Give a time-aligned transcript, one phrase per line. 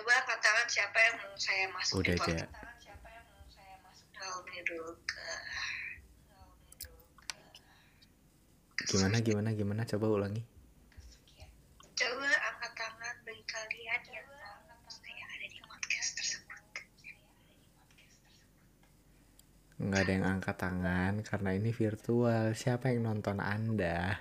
[0.00, 2.48] Coba katakan siapa yang mau saya masuk Udah, di podcast.
[2.48, 2.96] Ja.
[4.16, 5.28] Dua menit dulu ke
[8.88, 10.40] Gimana gimana gimana coba ulangi.
[11.92, 14.28] Coba angkat tangan bagi kalian yang
[14.88, 16.64] saya ada di podcast tersebut.
[19.84, 22.56] Nggak ada yang angkat tangan karena ini virtual.
[22.56, 24.16] Siapa yang nonton Anda?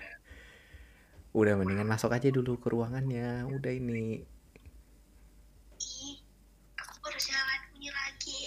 [1.32, 3.48] Udah mendingan masuk aja dulu ke ruangannya.
[3.48, 4.28] Udah ini.
[5.80, 6.20] Ih,
[6.76, 8.44] aku harus nyalain bunyi lagi.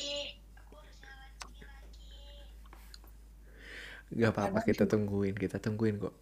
[4.12, 6.12] Gak apa-apa kita tungguin, kita tungguin kok.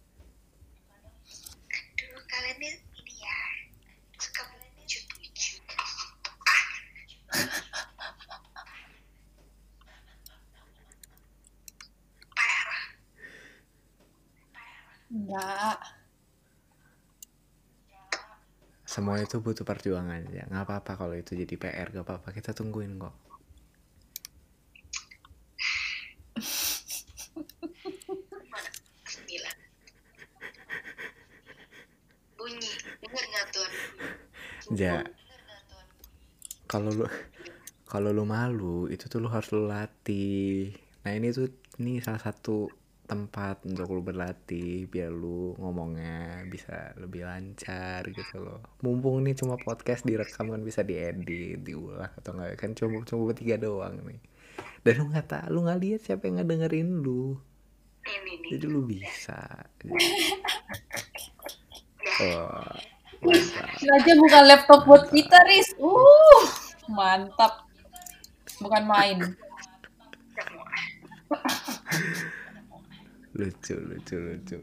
[1.67, 2.69] Aduh, kalian ini,
[3.03, 3.37] ini ya
[4.15, 5.59] suka lucu-lucu.
[12.31, 12.81] Parah.
[15.11, 15.77] Enggak.
[18.87, 20.43] Semua itu butuh perjuangan ya.
[20.51, 22.31] Nggak apa-apa kalau itu jadi PR, gak apa-apa.
[22.35, 23.15] Kita tungguin kok.
[34.81, 35.05] Ja.
[36.65, 37.05] Kalau lu
[37.85, 40.73] kalau lu malu itu tuh lu harus lu latih.
[41.05, 42.65] Nah ini tuh ini salah satu
[43.05, 48.65] tempat untuk lu berlatih biar lu ngomongnya bisa lebih lancar gitu loh.
[48.81, 53.61] Mumpung nih cuma podcast direkam kan bisa diedit, diulang atau enggak kan cuma cuma bertiga
[53.61, 54.17] doang nih.
[54.81, 57.37] Dan lu nggak tahu, lu nggak lihat siapa yang ngedengerin lu.
[58.01, 58.49] Ini nih.
[58.57, 59.39] Jadi lu bisa.
[62.21, 62.75] Oh,
[63.21, 63.67] mantap.
[63.79, 65.69] Ini aja bukan laptop buat kita, Riz.
[65.77, 66.41] Uh,
[66.89, 67.65] mantap.
[68.59, 69.17] Bukan main.
[73.31, 74.57] lucu lucu lucu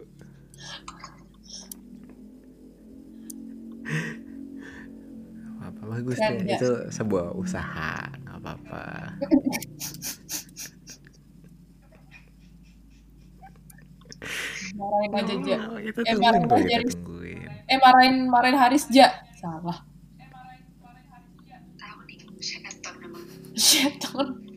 [5.59, 6.57] apa bagus deh ya?
[6.57, 8.83] itu sebuah usaha nggak apa-apa
[14.79, 15.57] Marahin aja.
[15.73, 16.95] Oh, kita Eh, tungguin aja, Riz.
[16.95, 17.18] tungguin
[17.69, 19.13] Eh, marahin, marahin Haris, Ja.
[19.37, 19.85] Salah.
[23.59, 24.49] Setan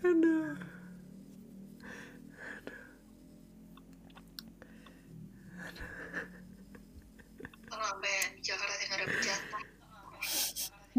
[0.00, 0.56] aduh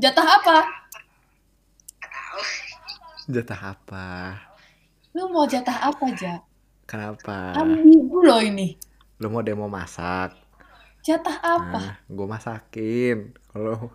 [0.01, 0.57] jatah, apa?
[3.29, 4.07] jatah apa
[5.11, 6.39] Lu mau jatah apa, Ja?
[6.83, 8.75] kenapa Ambigu loh ini.
[9.15, 10.35] lu mau demo masak
[11.01, 11.79] Jatah apa?
[11.79, 13.17] nah gue masakin
[13.47, 13.89] kalau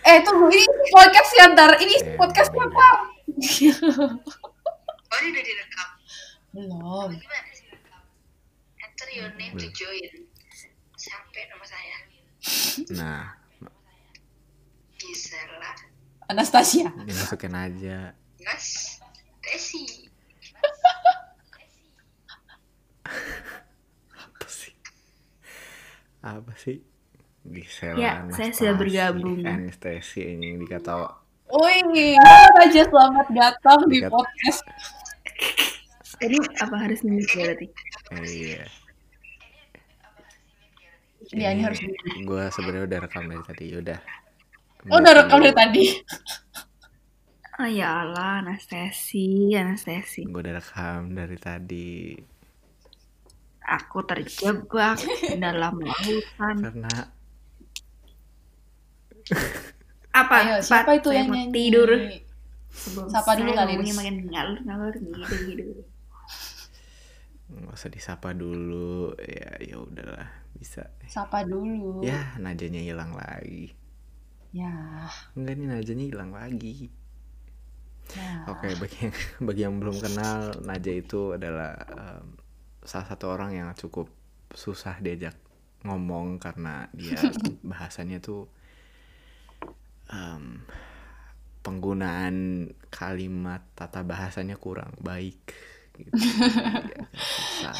[0.00, 0.48] Eh, tunggu.
[0.48, 1.76] Ini podcast ya, ntar.
[1.76, 2.88] Ini Eh, podcast apa?
[5.04, 5.88] Oh, ini udah direkam.
[6.50, 7.08] Belum.
[7.12, 7.68] Gimana sih?
[8.78, 10.24] Enter your name to join.
[10.94, 11.96] Sampai nama saya.
[12.90, 13.24] nah
[14.94, 15.76] Bisa lah.
[16.26, 16.88] Anastasia.
[17.00, 18.96] dimasukin aja Mas,
[19.42, 20.06] Desi.
[24.10, 24.72] apa sih
[26.22, 26.78] apa sih
[27.42, 29.38] Gisela Ya, saya sudah Anastasi, bergabung.
[29.42, 31.16] anestesi ini dikata
[31.50, 32.14] Wih,
[32.54, 34.12] Raja selamat datang di Dekat.
[34.12, 34.60] podcast.
[36.16, 37.66] Jadi apa harus mimik ya berarti?
[38.22, 38.62] iya
[41.30, 41.78] Iya, ini harus
[42.20, 43.98] gue sebenarnya udah rekam dari tadi udah
[44.86, 45.84] Oh, udah rekam dari tadi.
[47.56, 50.24] Oh ya Allah, anestesi, anestesi.
[50.24, 52.16] gue udah rekam dari tadi
[53.76, 54.98] Aku terjebak
[55.42, 56.56] dalam lautan.
[56.60, 56.92] karena
[60.20, 60.36] Apa?
[60.42, 61.52] Ayo, Pat, siapa itu yang nyanyi?
[61.54, 61.90] tidur.
[62.70, 63.92] Sebelum Sapa dulu kali, Riz.
[63.98, 65.64] makin ngalur ngalur gitu gitu.
[67.50, 72.06] nggak usah disapa dulu ya ya udahlah bisa Sapa dulu.
[72.08, 73.74] ya najanya hilang lagi
[74.52, 74.70] Ya.
[75.38, 76.74] enggak nih najanya hilang lagi
[78.16, 78.30] ya.
[78.48, 79.14] Oke, bagi yang
[79.46, 82.26] bagi yang belum kenal, Naja itu adalah em,
[82.84, 84.08] salah satu orang yang cukup
[84.50, 85.36] susah diajak
[85.84, 87.16] ngomong karena dia
[87.70, 88.48] bahasanya tuh
[90.10, 90.64] em,
[91.60, 95.40] penggunaan kalimat tata bahasanya kurang baik.
[95.96, 96.12] Gitu.
[97.60, 97.76] Susah.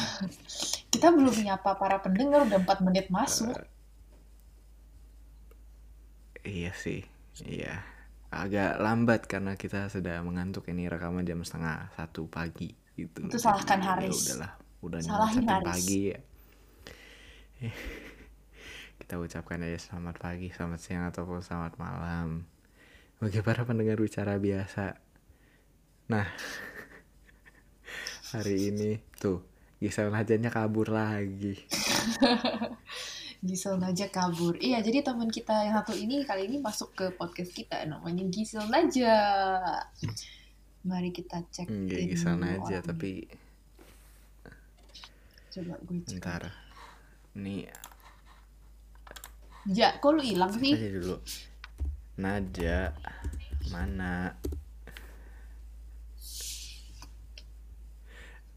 [0.93, 3.57] Kita belum menyapa para pendengar udah 4 menit masuk.
[6.41, 7.05] Iya sih,
[7.45, 7.81] iya.
[8.31, 13.29] Agak lambat karena kita sudah mengantuk ini rekaman jam setengah satu pagi gitu.
[13.29, 14.17] Itu salahkan Jadi, Haris.
[14.17, 14.51] Ya udahlah,
[14.81, 15.45] udah Haris.
[15.45, 16.19] pagi ya.
[19.01, 22.45] Kita ucapkan aja selamat pagi, selamat siang ataupun selamat malam.
[23.21, 24.97] Bagi para pendengar bicara biasa.
[26.09, 26.25] Nah,
[28.33, 29.45] hari ini tuh
[29.77, 31.61] Gisel Najanya kabur lagi.
[33.45, 34.57] Gisel Naja kabur.
[34.61, 38.69] Iya, jadi teman kita yang satu ini kali ini masuk ke podcast kita namanya Gisel
[38.69, 39.17] Naja.
[40.85, 43.25] Mari kita cek Gisel Naja tapi
[45.51, 46.17] coba gue cek.
[46.17, 46.43] ntar
[47.35, 47.67] nih
[49.69, 50.73] Ya, kok lu hilang sih?
[50.73, 51.21] aja dulu.
[52.17, 52.97] Naja
[53.69, 54.33] mana?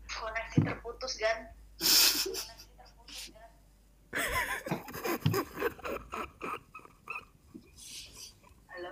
[0.08, 1.52] Koneksi terputus kan?
[8.68, 8.90] Halo.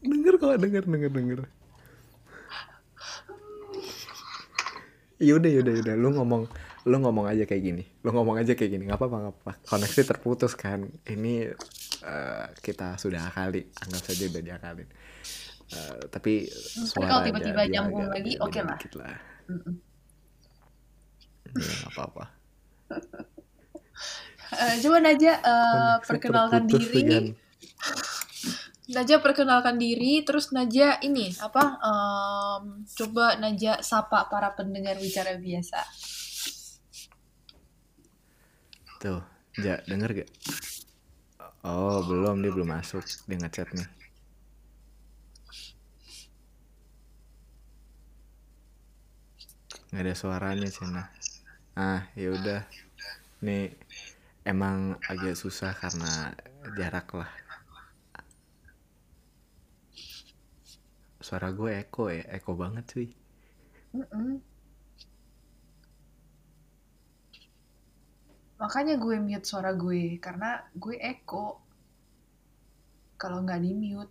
[0.00, 1.40] Denger kok, denger, denger, denger.
[5.20, 5.94] Yaudah, yaudah, yaudah.
[6.00, 6.48] Lu ngomong,
[6.88, 7.84] lu ngomong aja kayak gini.
[8.00, 8.88] Lu ngomong aja kayak gini.
[8.88, 9.52] Nggak apa-apa, nggak apa.
[9.68, 10.88] Koneksi terputus kan.
[11.04, 11.52] Ini
[12.08, 13.68] eh, kita sudah akali.
[13.84, 14.88] Anggap saja udah diakalin.
[15.70, 18.74] Eh, tapi suara kalau tiba-tiba aja nyambung lagi, oke lah.
[18.80, 19.14] dikit lah.
[19.46, 19.74] Mm-mm.
[21.52, 22.24] Ya, nggak apa-apa.
[24.82, 27.00] Coba Naja eh, Koneksi perkenalkan diri.
[27.04, 27.26] Gan.
[28.90, 31.78] Naja perkenalkan diri, terus Naja ini apa?
[31.78, 35.78] em, coba Naja sapa para pendengar bicara biasa.
[39.00, 39.22] Tuh,
[39.58, 40.30] Ja, denger gak?
[41.64, 42.40] Oh, belum.
[42.40, 43.04] Dia belum masuk.
[43.28, 43.88] Dia ngechat nih.
[49.90, 51.02] Nggak ada suaranya, Cina.
[51.74, 52.62] Ah, yaudah.
[53.42, 53.74] Nih,
[54.46, 56.30] emang agak susah karena
[56.78, 57.39] jarak lah.
[61.30, 63.06] Suara gue eko ya, eko banget cuy.
[63.94, 64.42] Mm-mm.
[68.58, 71.62] Makanya gue mute suara gue karena gue echo
[73.14, 74.10] kalau nggak di mute.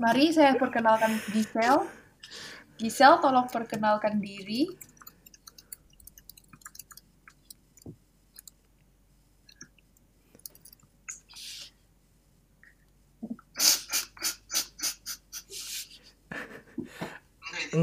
[0.00, 1.84] Mari saya perkenalkan Gisel.
[2.80, 4.72] Gisel tolong perkenalkan diri.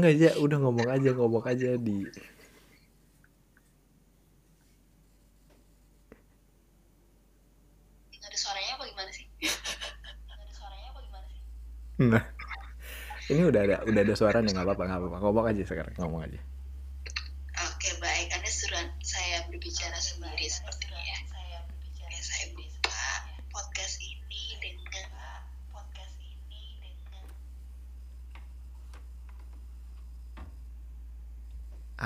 [0.02, 2.02] Enggak aja, udah ngomong aja, ngomong aja di.
[8.10, 9.30] Nggak ada suaranya apa gimana sih?
[9.38, 11.38] Nggak ada suaranya apa gimana sih?
[12.02, 12.18] Nah,
[13.30, 15.18] ini udah ada, udah ada suaranya nggak apa-apa, nggak apa-apa.
[15.22, 16.40] Ngomong aja sekarang, ngomong aja.
[17.70, 18.34] Oke, baik.
[18.34, 21.18] Anda suruh saya berbicara sendiri sepertinya ya.
[22.02, 23.06] Oke, saya buka
[23.54, 25.14] podcast ini dengan
[25.70, 27.22] podcast ini dengan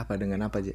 [0.06, 0.70] Apa dengan apa aja?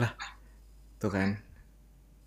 [0.00, 0.08] Lah,
[0.96, 1.36] tuh kan.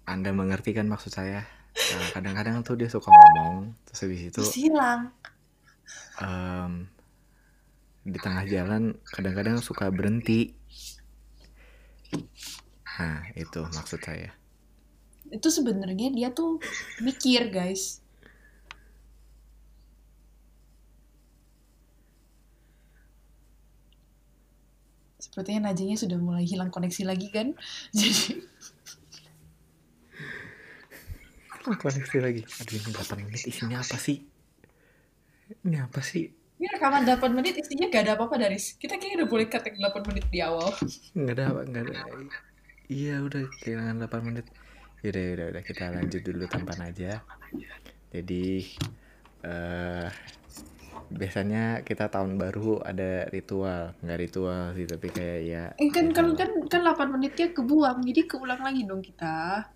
[0.05, 1.49] Anda mengerti kan maksud saya?
[1.73, 5.09] Nah, kadang-kadang tuh dia suka ngomong, terus habis itu Terus hilang.
[6.21, 6.85] em,
[8.05, 10.53] di tengah jalan kadang-kadang suka berhenti.
[13.01, 14.29] Nah, itu maksud saya.
[15.33, 16.61] Itu sebenarnya dia tuh
[17.01, 18.05] mikir, guys.
[25.37, 27.53] Sepertinya Najanya sudah mulai hilang koneksi lagi kan?
[27.93, 28.41] Jadi
[31.61, 32.41] Koneksi lagi.
[32.41, 34.25] Aduh, ini 8 menit isinya apa sih?
[35.61, 36.33] Ini apa sih?
[36.57, 39.77] ini rekaman 8 menit isinya gak ada apa-apa dari kita kayaknya udah boleh cut yang
[39.93, 40.73] 8 menit di awal.
[41.13, 41.93] nggak ada apa nggak ada
[42.89, 44.45] iya udah kehilangan 8 menit
[45.05, 47.21] yaudah yaudah udah kita lanjut dulu tanpa aja
[48.09, 48.65] jadi
[49.45, 50.09] eh
[51.07, 56.35] biasanya kita tahun baru ada ritual nggak ritual sih tapi kayak ya Eh kan kan
[56.35, 59.71] kan kan 8 menitnya kebuang, jadi keulang lagi dong kita.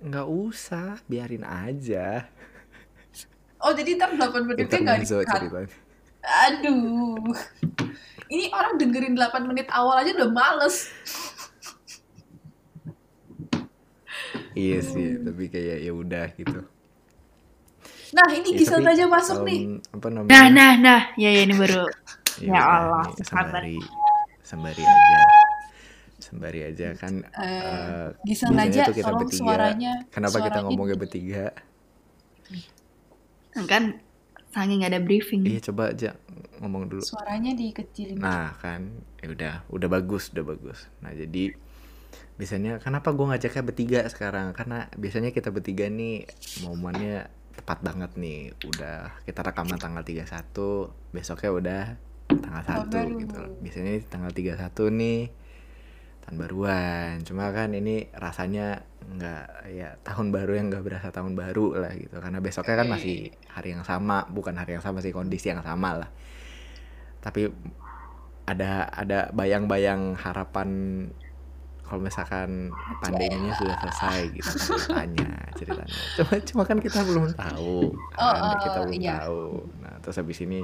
[0.00, 2.24] nggak usah biarin aja
[3.60, 5.36] Oh jadi ntar 8 menitnya gak intermezzo di cut.
[5.36, 5.68] ceritanya
[6.20, 7.16] Aduh.
[8.28, 10.88] Ini orang dengerin 8 menit awal aja udah males.
[14.56, 16.60] iya sih tapi kayak ya udah gitu
[18.10, 19.60] Nah ini Ya, Gisel tapi, aja masuk nih.
[19.62, 21.00] em, apa namanya Nah, nah, nah.
[21.14, 21.86] Ya, ya ini baru.
[22.40, 23.62] Ya Ya udah, Allah, nih, sabar.
[23.62, 23.76] sembari
[24.40, 25.18] sembari aja
[26.20, 29.40] sembari aja kan Eh, eh, Gisel biasanya aja tuh kita bertiga.
[29.44, 29.92] suaranya.
[30.08, 31.44] kenapa kita suaranya ngomongnya di- bertiga
[33.68, 33.84] Kan
[34.50, 35.42] saking ada briefing.
[35.46, 36.16] iya coba aja
[36.60, 38.18] ngomong dulu Suaranya dikecilin.
[38.18, 38.90] nah kan
[39.22, 41.54] ya udah udah bagus udah bagus nah jadi
[42.36, 46.24] biasanya kenapa gue ngajaknya bertiga sekarang karena biasanya kita bertiga nih
[46.64, 51.82] momennya tepat banget nih udah kita rekaman tanggal 31 besoknya udah
[52.38, 53.14] tanggal Tahun 1 baru.
[53.18, 53.52] gitu loh.
[53.58, 55.20] Biasanya ini tanggal 31 nih
[56.26, 57.12] tahun baruan.
[57.26, 62.16] Cuma kan ini rasanya nggak ya tahun baru yang nggak berasa tahun baru lah gitu.
[62.22, 66.06] Karena besoknya kan masih hari yang sama, bukan hari yang sama sih kondisi yang sama
[66.06, 66.10] lah.
[67.18, 67.50] Tapi
[68.46, 70.68] ada ada bayang-bayang harapan
[71.90, 72.70] kalau misalkan
[73.02, 74.54] pandeminya sudah selesai gitu
[74.86, 79.14] ceritanya ceritanya cuma cuma kan kita belum tahu kan, Oh, oh, kita belum iya.
[79.26, 79.44] tahu
[79.82, 80.62] nah terus habis ini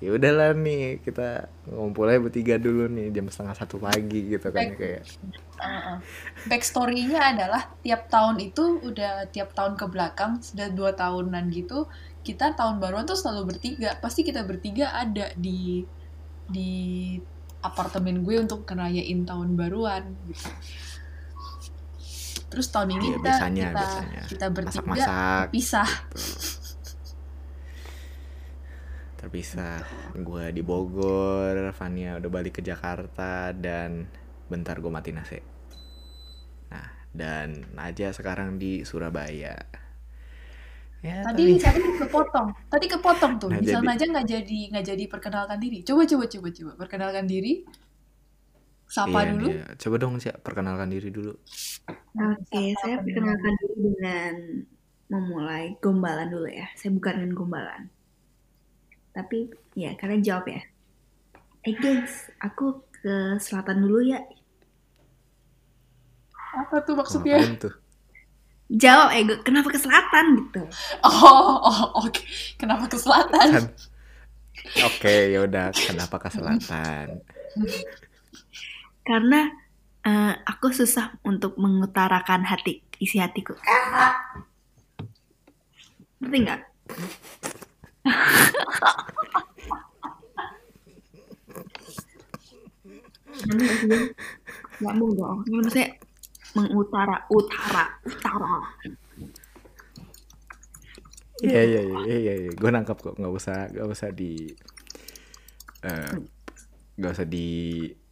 [0.00, 4.76] ya udahlah nih kita ngumpulnya bertiga dulu nih jam setengah satu pagi gitu kan Baik.
[4.80, 5.02] kayak
[5.60, 6.00] uh.
[6.48, 11.84] Backstory-nya adalah tiap tahun itu udah tiap tahun ke belakang sudah dua tahunan gitu
[12.24, 15.84] kita tahun baruan tuh selalu bertiga pasti kita bertiga ada di
[16.48, 16.72] di
[17.60, 20.48] apartemen gue untuk ngerayain tahun baruan gitu.
[22.50, 24.22] Terus tahun ini Iya, kita biasanya, kita biasanya.
[24.26, 25.90] kita bertiga masak-masak pisah.
[29.20, 29.84] terpisah
[30.16, 34.08] gue di Bogor Fania udah balik ke Jakarta dan
[34.48, 35.36] bentar gue mati nasi
[36.72, 39.60] nah dan Naja sekarang di Surabaya
[41.00, 42.48] ya Tadi tapi- tadi kepotong.
[42.68, 43.48] Tadi kepotong tuh.
[43.48, 45.78] Nah, Misal jadi- aja nggak jadi nggak jadi perkenalkan diri.
[45.80, 47.64] Coba coba coba coba perkenalkan diri.
[48.90, 49.48] Sapa Iya, dulu.
[49.54, 49.66] iya.
[49.78, 51.30] coba dong Cia, perkenalkan diri dulu
[52.10, 54.34] Oke, saya perkenalkan diri dengan
[55.06, 56.66] memulai gombalan dulu ya.
[56.74, 57.82] Saya bukan dengan gombalan.
[59.14, 59.46] Tapi
[59.78, 60.62] ya kalian jawab ya.
[61.62, 64.20] Eh guys, aku ke selatan dulu ya.
[66.50, 67.38] Apa tuh maksudnya?
[67.38, 67.74] Ngapain tuh
[68.70, 70.62] Jawab, eh gue- kenapa ke selatan gitu?
[71.02, 72.22] Oh, oh oke.
[72.54, 73.48] Kenapa ke selatan?
[73.50, 73.74] Kan-
[74.86, 77.18] oke yaudah kenapa ke selatan
[79.02, 79.48] Karena
[80.00, 83.56] eh, aku susah untuk mengutarakan hati, isi hatiku.
[86.20, 86.60] Ngerti nggak?
[93.40, 94.04] Nyambung nggak?
[94.80, 95.38] Nyambung dong.
[95.48, 95.88] Maksudnya
[96.56, 98.56] mengutara, utara, utara.
[101.40, 102.50] Iya iya iya iya iya.
[102.52, 104.52] Gue nangkap kok nggak usah nggak usah di
[105.88, 106.12] eh,
[107.00, 107.48] nggak usah di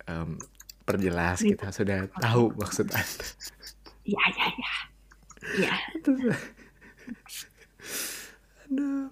[0.09, 0.41] em,
[0.89, 3.27] perjelas kita sudah tahu maksud anda.
[4.09, 4.73] Iya, iya, iya.
[5.61, 5.75] Iya.
[8.69, 9.09] Aduh.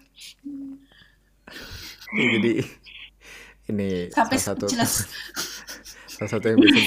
[2.17, 2.53] Ya, jadi
[3.69, 5.05] ini Sampai salah satu jelas.
[6.17, 6.81] salah satu yang bisa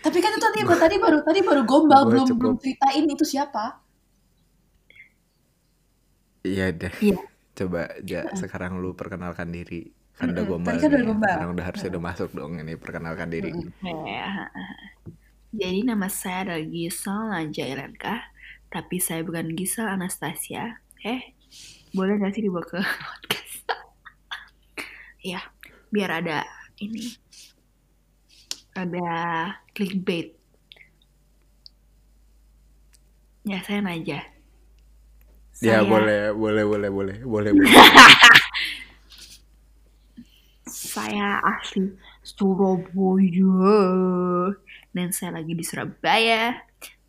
[0.00, 3.80] Tapi kan itu tadi tadi baru tadi baru gombal belum cukup- belum ceritain itu siapa.
[6.40, 6.92] Iya deh.
[6.98, 7.20] Iya.
[7.52, 9.92] Coba ja, sekarang lu perkenalkan diri.
[10.16, 10.72] Kan udah gombal.
[10.72, 11.08] Tadi kan udah nih.
[11.08, 11.28] gombal.
[11.32, 13.50] Sekarang udah harusnya udah masuk dong ini perkenalkan diri.
[13.84, 14.48] Ya.
[15.50, 18.16] Jadi nama saya adalah Gisel Naja Irenka,
[18.70, 20.78] tapi saya bukan Gisel Anastasia.
[21.02, 21.34] Eh,
[21.90, 23.66] boleh gak sih dibawa ke podcast?
[25.20, 25.42] ya,
[25.90, 26.46] biar ada
[26.78, 27.12] ini,
[28.74, 29.10] ada
[29.74, 30.34] clickbait.
[33.44, 34.20] Ya, saya Naja.
[35.60, 37.72] Ya Saya- boleh boleh boleh boleh boleh boleh.
[40.70, 41.92] Saya asli
[42.24, 42.80] Surabaya
[44.96, 46.56] dan saya lagi di Surabaya.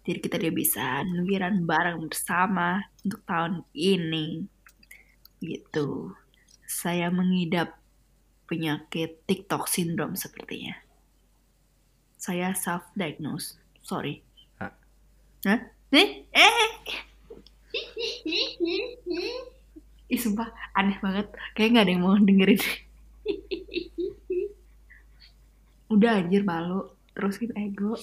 [0.01, 4.43] Jadi kita dia bisa liburan bareng bersama untuk tahun ini.
[5.39, 6.11] Gitu.
[6.65, 7.77] Saya mengidap
[8.49, 10.90] penyakit TikTok syndrome sepertinya.
[12.21, 13.57] Saya self diagnose.
[13.81, 14.21] Sorry.
[14.61, 14.69] Hah?
[15.49, 15.59] Hah?
[15.89, 16.21] Eh?
[16.29, 16.69] Eh?
[20.05, 21.33] Ih sumpah aneh banget.
[21.57, 22.61] Kayak nggak ada yang mau dengerin.
[25.97, 26.93] Udah anjir malu.
[27.17, 27.97] Terus kita ego.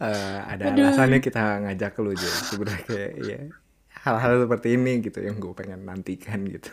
[0.00, 0.84] Eh, ada Aduh.
[0.88, 3.40] alasannya kita ngajak lu aja sebenarnya kayak ya
[4.00, 6.72] hal-hal seperti ini gitu yang gue pengen nantikan gitu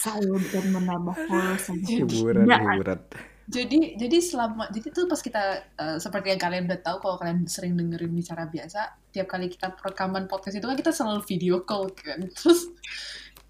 [0.00, 2.60] Saya bukan menambah followers hiburan Tidak.
[2.64, 3.00] hiburan
[3.50, 5.42] Jadi jadi selama jadi tuh pas kita
[5.74, 9.74] eh, seperti yang kalian udah tahu kalau kalian sering dengerin bicara biasa, tiap kali kita
[9.74, 12.22] rekaman podcast itu kan kita selalu video call kan.
[12.38, 12.70] Terus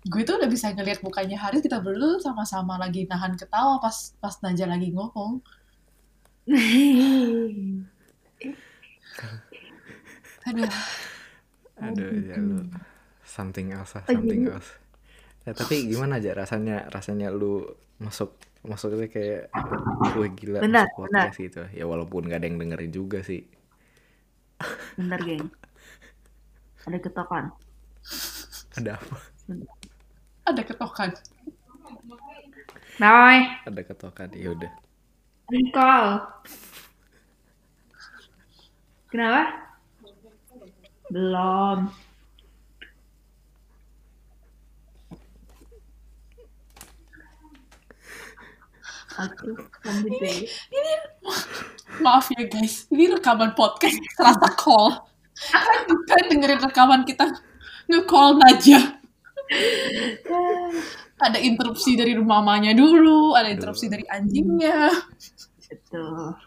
[0.09, 4.35] gue tuh udah bisa ngeliat mukanya Haris kita berdua sama-sama lagi nahan ketawa pas pas
[4.41, 5.45] Naja lagi ngomong.
[10.41, 10.65] Aduh,
[11.77, 12.65] aduh ya lu
[13.21, 14.80] something else lah something else
[15.49, 17.65] ya tapi gimana aja rasanya rasanya lu
[18.01, 19.49] masuk masuknya kayak
[20.17, 23.45] wah gila Benar, masuk podcast gitu ya walaupun gak ada yang dengerin juga sih
[25.01, 25.49] Bentar, geng.
[26.85, 27.49] Ada ketokan.
[28.77, 29.17] ada apa
[30.45, 31.11] ada ketokan.
[33.01, 34.73] Boy, ada ketokan ya udah
[35.51, 36.07] recall.
[39.11, 39.43] Kenapa?
[41.11, 41.91] Belum.
[49.19, 50.47] Aku lanjut deh.
[51.99, 55.03] Maaf ya guys, ini rekaman podcast terasa call.
[56.07, 57.27] Kan dengerin rekaman kita
[57.91, 59.01] nge-call aja.
[61.21, 64.95] ada interupsi dari mamanya dulu, ada interupsi dari anjingnya.
[65.69, 66.39] Betul.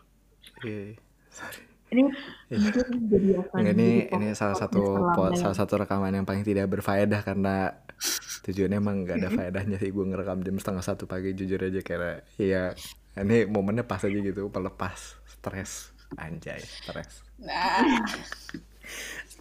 [0.63, 0.95] Iya,
[1.29, 1.72] sorry.
[1.93, 2.03] Ini
[2.49, 2.69] Iya.
[3.53, 7.77] jadi ini ini salah satu po- salah satu rekaman yang paling tidak berfaedah karena
[8.41, 9.89] tujuannya emang nggak ada faedahnya sih.
[9.89, 12.73] Gue ngerekam jam setengah satu pagi jujur aja karena ya
[13.15, 14.97] ini momennya pas aja gitu pelepas
[15.27, 17.21] stres anjay stres.
[17.37, 17.85] Nah,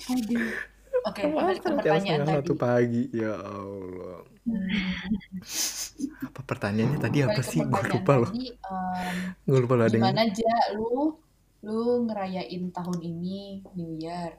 [0.05, 0.49] Aduh.
[1.05, 2.37] oke, balik ke jam pertanyaan setengah tadi.
[2.39, 4.19] satu pagi ya Allah.
[6.27, 7.61] Apa pertanyaannya tadi apa sih?
[7.63, 8.31] Gue lupa loh.
[8.33, 11.15] em, gue lupa loh ada yang gimana aja lu
[11.63, 14.35] lu ngerayain tahun ini New Year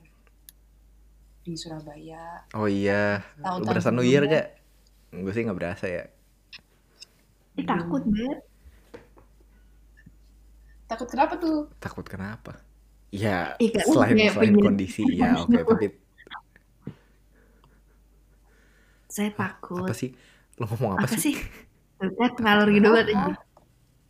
[1.40, 2.44] di Surabaya.
[2.52, 3.24] Oh iya.
[3.36, 4.48] Lu Tahun-tahun berasa New Year gak?
[5.14, 6.04] Gue sih nggak berasa ya.
[7.56, 8.40] Ih, takut banget.
[10.84, 11.66] takut kenapa tuh?
[11.80, 12.54] Takut kenapa?
[13.10, 15.02] Ya kan selain kayak selain pengen- kondisi.
[15.10, 15.88] ya oke tapi
[19.08, 19.86] Saya takut.
[19.86, 20.14] apa sih?
[20.58, 21.34] Lo ngomong apa, Apa sih?
[21.34, 21.36] sih?
[21.98, 23.38] Kan ngalor gitu banget.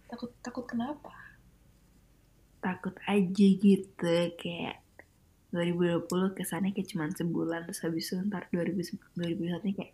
[0.07, 1.11] Takut takut kenapa
[2.63, 4.79] Takut aja gitu kayak
[5.51, 9.93] 2020 kesannya kayak cuman sebulan terus habis itu ntar 2000 2021 kayak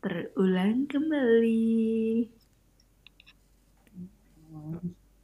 [0.00, 2.30] terulang kembali.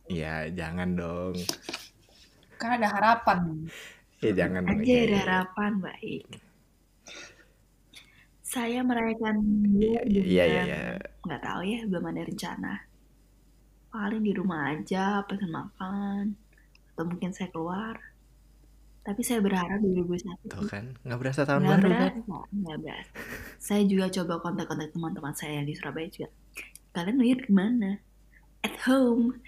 [0.08, 1.36] ya jangan dong
[2.56, 3.68] kan ada harapan
[4.24, 5.20] ya jangan dong Aja ya, ada ya.
[5.22, 6.26] harapan baik.
[8.40, 9.36] Saya merayakan
[9.76, 10.80] Iya, iya, dengan iya.
[11.20, 12.87] nggak tahu ya belum ada rencana.
[13.88, 16.36] Paling di rumah aja pesan makan
[16.92, 17.96] atau mungkin saya keluar.
[19.06, 22.44] Tapi saya berharap 2021 Tuh kan, nggak berasa tahun nggak baru berasa, kan?
[22.52, 23.12] nggak berasa.
[23.56, 26.28] Saya juga coba kontak-kontak teman-teman saya yang di Surabaya juga.
[26.92, 28.04] Kalian Year gimana?
[28.60, 29.40] At home.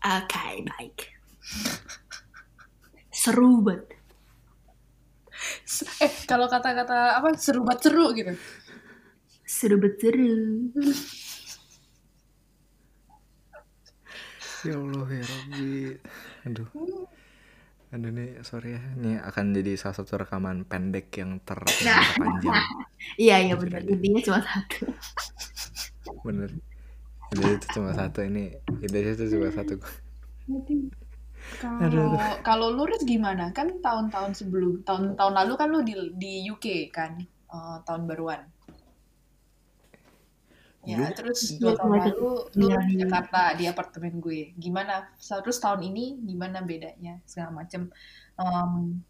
[0.00, 0.98] Oke, baik.
[3.12, 3.98] Seru banget.
[6.02, 8.32] eh kalau kata-kata apa seru banget seru gitu
[9.44, 10.32] Seru banget seru.
[14.68, 15.96] Ya Allah ya Rabbi.
[16.44, 16.68] Aduh.
[17.88, 18.82] Aduh nih, sorry ya.
[19.00, 22.60] Ini akan jadi salah satu rekaman pendek yang ter terpanjang.
[23.16, 23.80] Iya, iya benar.
[23.80, 24.92] Intinya cuma satu.
[26.20, 26.52] Bener.
[27.32, 28.52] Ini itu cuma satu ini.
[28.84, 29.80] Ini itu cuma satu.
[31.64, 32.12] kalau
[32.44, 37.16] kalau lu Riz gimana kan tahun-tahun sebelum tahun-tahun lalu kan lu di di UK kan
[37.24, 38.44] eh, tahun baruan
[40.88, 41.12] ya Yuk.
[41.14, 43.00] terus Iya, dua tahun lalu lu Iya, di iya.
[43.04, 47.92] Jakarta di apartemen gue gimana terus tahun ini gimana bedanya segala macem
[48.34, 49.02] Em,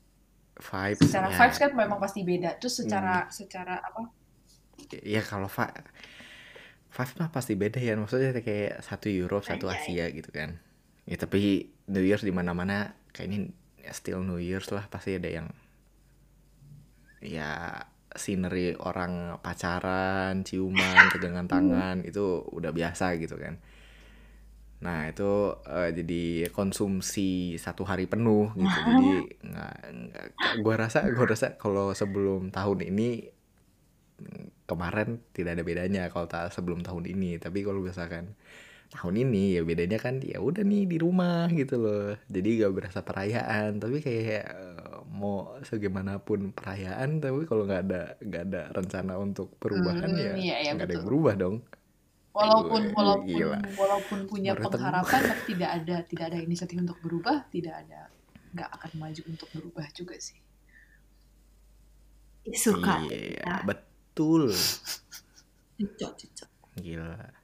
[0.58, 1.06] Vibes.
[1.06, 1.36] secara ya.
[1.38, 4.10] vibes kan memang pasti beda terus secara secara apa
[4.90, 5.70] Ya kalau va
[6.88, 9.68] Five mah pasti beda ya maksudnya kayak satu Europe satu.
[9.68, 10.56] Asia gitu kan
[11.04, 15.28] ya tapi New Year's di mana mana kayaknya ya still New Year's lah pasti ada
[15.28, 15.46] yang
[17.20, 17.84] ya
[18.18, 23.56] scenery orang pacaran ciuman pegangan tangan itu udah biasa gitu kan.
[24.78, 28.78] Nah itu eh, jadi konsumsi satu hari penuh gitu.
[28.84, 29.10] Jadi
[29.48, 29.74] nggak
[30.62, 33.30] gua rasa gua rasa kalau sebelum tahun ini
[34.66, 37.38] kemarin tidak ada bedanya kalau tak sebelum tahun ini.
[37.42, 38.34] Tapi kalau misalkan
[38.94, 43.00] tahun ini ya bedanya kan ya udah nih di rumah gitu loh jadi gak berasa
[43.08, 49.48] perayaan tapi kayak eh, mau segaimanapun perayaan tapi kalau nggak ada nggak ada rencana untuk
[49.62, 51.56] perubahan Hmm, ya iya, iya, nggak ada yang berubah dong
[52.36, 53.58] walaupun Aduh, walaupun gila.
[53.80, 58.00] walaupun punya Baru pengharapan tapi tidak ada tidak ada inisiatif untuk berubah tidak ada
[58.54, 60.38] nggak akan maju untuk berubah juga sih
[62.64, 62.94] Suka.
[63.12, 64.42] iya betul
[65.78, 66.50] Cocok, cocok.
[66.78, 67.37] gila.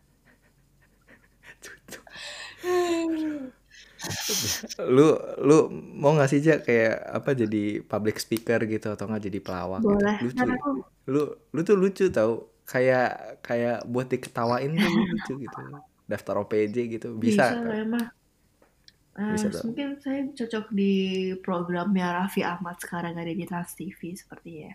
[4.84, 9.38] Lu lu mau nggak sih Ja kayak apa jadi public speaker gitu atau nggak jadi
[9.40, 9.96] pelawak gitu?
[9.96, 10.16] Boleh.
[10.20, 10.54] lucu ya?
[10.60, 10.70] aku
[11.08, 11.22] lu
[11.52, 12.32] lu tuh lucu tau
[12.64, 15.60] kayak kayak buat diketawain tuh lu lucu gitu
[16.04, 18.12] daftar OPJ gitu bisa, bisa,
[19.14, 19.72] Bisa dong.
[19.72, 20.92] mungkin saya cocok di
[21.40, 24.72] programnya Raffi Ahmad sekarang ada di Trans TV seperti ya.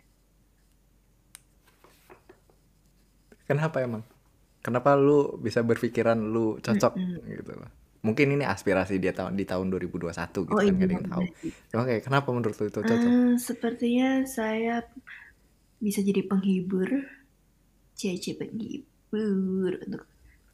[3.46, 4.02] kenapa emang
[4.66, 7.22] kenapa lu bisa berpikiran lu cocok Mm-mm.
[7.38, 7.70] gitu loh.
[8.06, 11.08] Mungkin ini aspirasi dia tahun di tahun 2021 gitu Oh kan iya, gak ada yang
[11.12, 11.26] tahu
[11.72, 13.14] cuma kayak kenapa menurut lu itu cocok?
[13.14, 14.76] Eh, sepertinya saya
[15.86, 16.90] bisa jadi penghibur,
[18.00, 20.04] cece penghibur untuk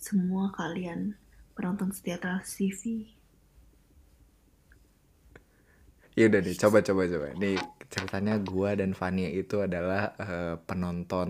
[0.05, 0.99] semua kalian
[1.55, 2.81] penonton setia Trans TV.
[6.17, 7.27] ya udah deh coba coba coba.
[7.41, 7.55] Nih
[7.95, 11.29] ceritanya gua dan Fania itu adalah eh, penonton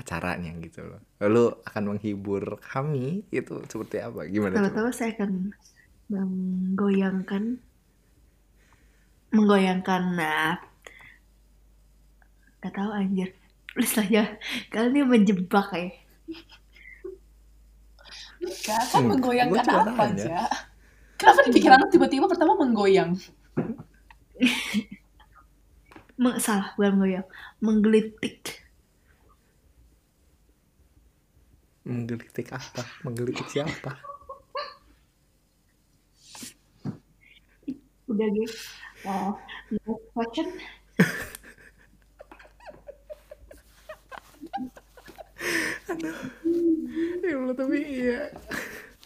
[0.00, 1.00] acaranya gitu loh.
[1.22, 3.04] Lalu akan menghibur kami
[3.38, 4.20] itu seperti apa?
[4.34, 4.78] Gimana coba?
[4.78, 5.30] Tahu-tahu saya akan
[6.12, 7.44] menggoyangkan
[9.34, 10.50] menggoyangkan nah
[12.62, 13.28] gak tahu anjir
[13.94, 14.22] saja
[14.72, 15.88] kalian ini menjebak ya
[18.42, 20.38] Enggak, kan Hmm, menggoyangkan apa aja?
[21.18, 23.10] Kenapa di pikiran tiba-tiba pertama menggoyang?
[26.14, 27.26] Meng- salah bukan menggoyang
[27.58, 28.62] menggelitik
[31.84, 32.80] Menggelitik apa?
[33.04, 34.00] Menggelitik siapa?
[38.04, 38.54] udah guys
[39.10, 39.32] oh,
[39.72, 40.48] next question
[47.24, 48.30] Ya Allah tapi iya.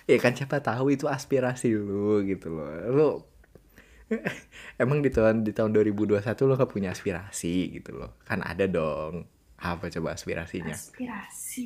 [0.08, 2.68] Ya kan siapa tahu itu aspirasi lu gitu loh.
[2.90, 3.08] Lu
[4.82, 8.10] emang di tahun di tahun 2021 lu gak punya aspirasi gitu loh.
[8.28, 9.14] Kan ada dong.
[9.58, 10.76] Apa coba aspirasinya?
[10.76, 11.64] aspirasi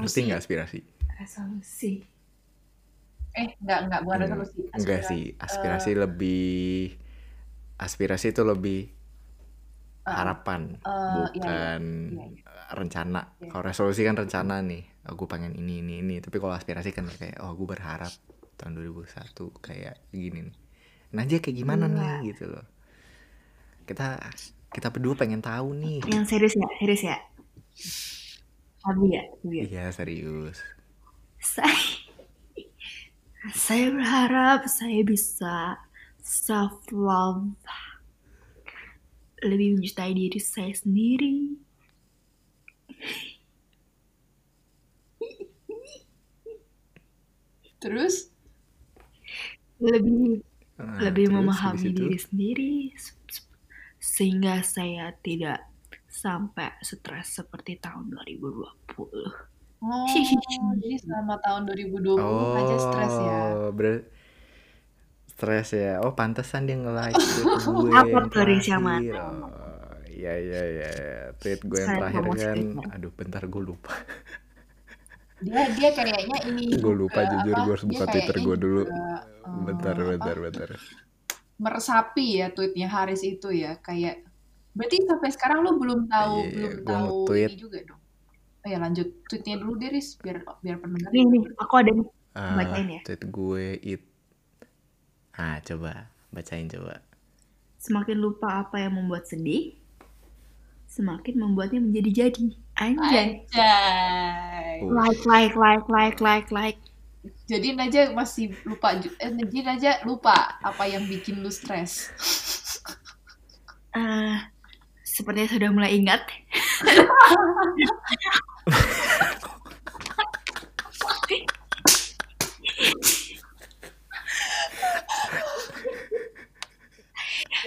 [0.00, 0.24] Ngerti Resolusi.
[0.26, 0.78] nggak aspirasi?
[1.18, 1.92] resolusi
[3.40, 4.60] Eh, enggak, enggak, bukan Hmm, resolusi.
[4.78, 6.98] Enggak sih, aspirasi lebih
[7.80, 8.78] aspirasi itu lebih
[10.08, 12.42] Eh, harapan, eh, iya, bukan iya, iya.
[12.50, 13.20] eh, rencana.
[13.40, 13.50] Iya.
[13.50, 16.14] Kalau resolusi kan rencana nih, oh, gue pengen ini ini ini.
[16.24, 18.12] Tapi kalau aspirasi kan kayak oh gue berharap
[18.60, 19.32] tahun 2001
[19.64, 20.56] kayak gini nih.
[21.10, 21.96] Najia kayak gimana Gila.
[21.96, 22.66] nih gitu loh.
[23.88, 24.20] Kita
[24.70, 25.98] kita berdua pengen tahu nih.
[26.06, 27.18] yang serius ya serius ya
[28.86, 30.60] Abi ya Abi ya Iya serius.
[31.40, 31.74] saya
[33.56, 35.80] saya berharap saya bisa
[36.20, 37.56] self love
[39.40, 41.56] lebih mencintai diri saya sendiri
[47.80, 48.29] Terus,
[49.80, 50.44] lebih
[50.80, 52.72] Ah, lebih terus memahami diri sendiri
[54.00, 55.60] sehingga saya tidak
[56.08, 58.64] sampai stres seperti tahun 2020
[59.84, 60.08] oh,
[60.80, 62.16] jadi selama tahun 2020
[62.64, 63.42] aja stres ya.
[63.60, 64.08] Oh, ber-
[65.28, 66.00] stres ya.
[66.00, 67.16] Oh, pantesan dia nge-like
[67.76, 69.20] gue Apa yang terakhir.
[69.20, 70.90] Oh, iya iya iya.
[71.40, 72.56] Tweet gue yang terakhir kan.
[72.96, 73.92] Aduh, bentar gue lupa.
[75.40, 78.82] Dia dia kayaknya ini Gue lupa juga, jujur gue harus buka Twitter gue dulu.
[78.82, 80.70] juga, eh, Bentar, apa, bentar, bentar.
[81.56, 84.24] meresapi ya tweetnya Haris itu ya kayak
[84.72, 87.50] berarti sampai sekarang lu belum tahu Iya, belum tahu nge-tweet.
[87.50, 88.00] ini juga dong
[88.56, 91.26] oh ya lanjut tweetnya dulu deh Riz biar biar pendengar nih
[91.56, 93.00] aku ada nih Ah, Bacain ya?
[93.02, 94.02] tweet gue it.
[95.32, 97.02] Ah, coba bacain coba.
[97.76, 99.76] semakin lupa apa yang membuat sedih
[100.86, 104.80] semakin membuatnya menjadi-jadi anjay Anjay.
[104.80, 106.78] Like like like like like like
[107.44, 112.08] Jadi Naja masih lupa eh jadi Naja lupa apa yang bikin lu stres.
[113.92, 114.36] Eh,
[115.04, 116.22] sepertinya sudah mulai ingat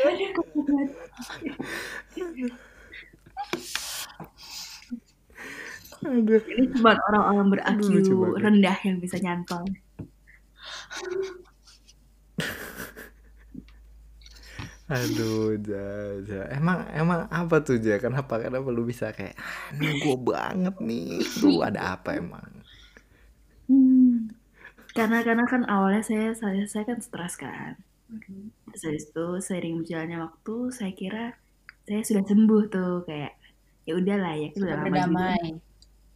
[0.03, 0.89] Aduh, kebetulan.
[6.03, 6.41] Aduh.
[6.43, 8.43] Ini cuma orang-orang Aduh, banget.
[8.43, 9.63] rendah yang bisa nyantol.
[14.91, 15.87] Aduh, ja,
[16.27, 16.41] ja.
[16.53, 17.97] Emang emang apa tuh ja?
[17.97, 21.23] Kenapa kenapa lu bisa kayak ah, ini gue banget nih.
[21.39, 22.43] Lu ada apa emang?
[23.71, 24.27] Hmm.
[24.93, 27.79] Karena karena kan awalnya saya saya saya kan stres kan.
[28.69, 31.25] Terus habis itu seiring berjalannya waktu saya kira
[31.87, 33.33] saya sudah sembuh tuh kayak
[33.87, 35.72] ya udahlah ya Sudah udah lama juga.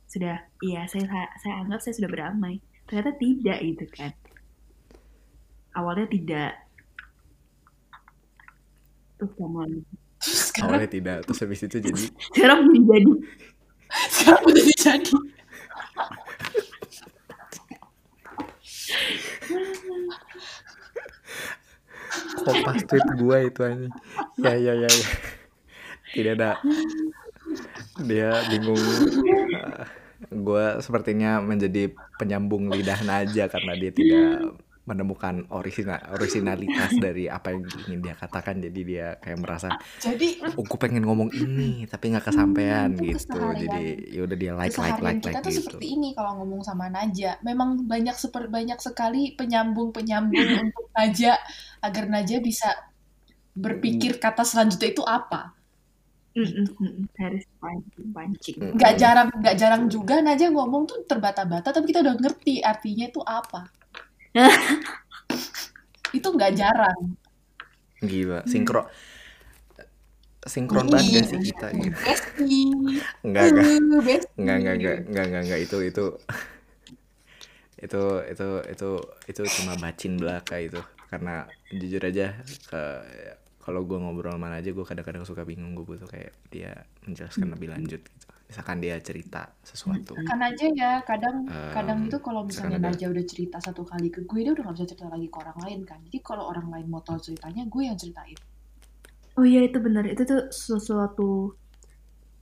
[0.07, 1.05] Sudah iya saya
[1.43, 2.63] saya anggap saya sudah berdamai.
[2.87, 4.11] Ternyata tidak gitu kan.
[5.75, 6.51] Awalnya tidak.
[9.19, 9.33] Terus
[10.17, 13.11] Terus sekarang Awalnya tidak, terus habis itu jadi sekarang menjadi
[14.09, 15.17] sekarang udah jadi.
[22.47, 23.87] kompas tweet gue itu aja.
[24.39, 25.07] Ya ya ya ya.
[26.15, 26.51] Tidak ada.
[27.97, 28.79] Dia bingung.
[30.17, 37.67] gue sepertinya menjadi penyambung lidah Naja karena dia tidak menemukan original originalitas dari apa yang
[37.85, 42.31] ingin dia katakan jadi dia kayak merasa Jadi oh gue pengen ngomong ini tapi nggak
[42.31, 43.59] kesampaian Hmm, itu gitu keseharian.
[43.67, 43.83] jadi
[44.15, 46.87] ya udah dia like like like kita like tuh gitu seperti ini kalau ngomong sama
[46.87, 47.35] Naja.
[47.43, 51.35] Memang banyak seper banyak sekali penyambung-penyambung untuk Naja
[51.83, 52.71] agar Naja bisa
[53.57, 55.56] berpikir kata selanjutnya itu apa.
[56.37, 57.05] Mm, mm, mm, mm.
[57.17, 58.55] harus pancing pancing.
[58.61, 58.73] Mm.
[58.77, 63.21] Nggak jarang nggak jarang juga Naja ngomong tuh terbata-bata tapi kita udah ngerti artinya itu
[63.25, 63.65] apa.
[66.17, 67.17] itu nggak jarang.
[67.97, 68.85] gila sinkro
[70.47, 71.99] sinkron banget gak sih kita gitu
[73.25, 73.67] enggak enggak
[74.39, 76.05] enggak enggak enggak enggak enggak itu itu
[77.77, 78.89] itu itu itu
[79.29, 82.33] itu cuma bacin belaka itu karena jujur aja
[82.69, 82.81] ke
[83.67, 86.71] kalau gue ngobrol sama aja gue kadang-kadang suka bingung gue butuh kayak dia
[87.03, 92.15] menjelaskan lebih lanjut gitu misalkan dia cerita sesuatu Kan aja ya, kadang Em, kadang itu
[92.17, 94.87] kalau misalnya misalkan ada- Naja udah cerita satu kali ke gue, dia udah gak bisa
[94.87, 95.99] cerita lagi ke orang lain kan.
[96.01, 98.39] Jadi kalau orang lain mau tahu ceritanya, gue yang ceritain.
[99.35, 100.07] Oh iya itu benar.
[100.07, 101.59] Itu tuh sesuatu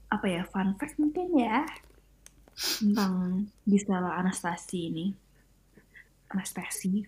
[0.06, 1.66] apa ya fun fact mungkin ya
[2.54, 5.06] tentang Gisela Anastasi ini.
[6.28, 7.02] Anastasi.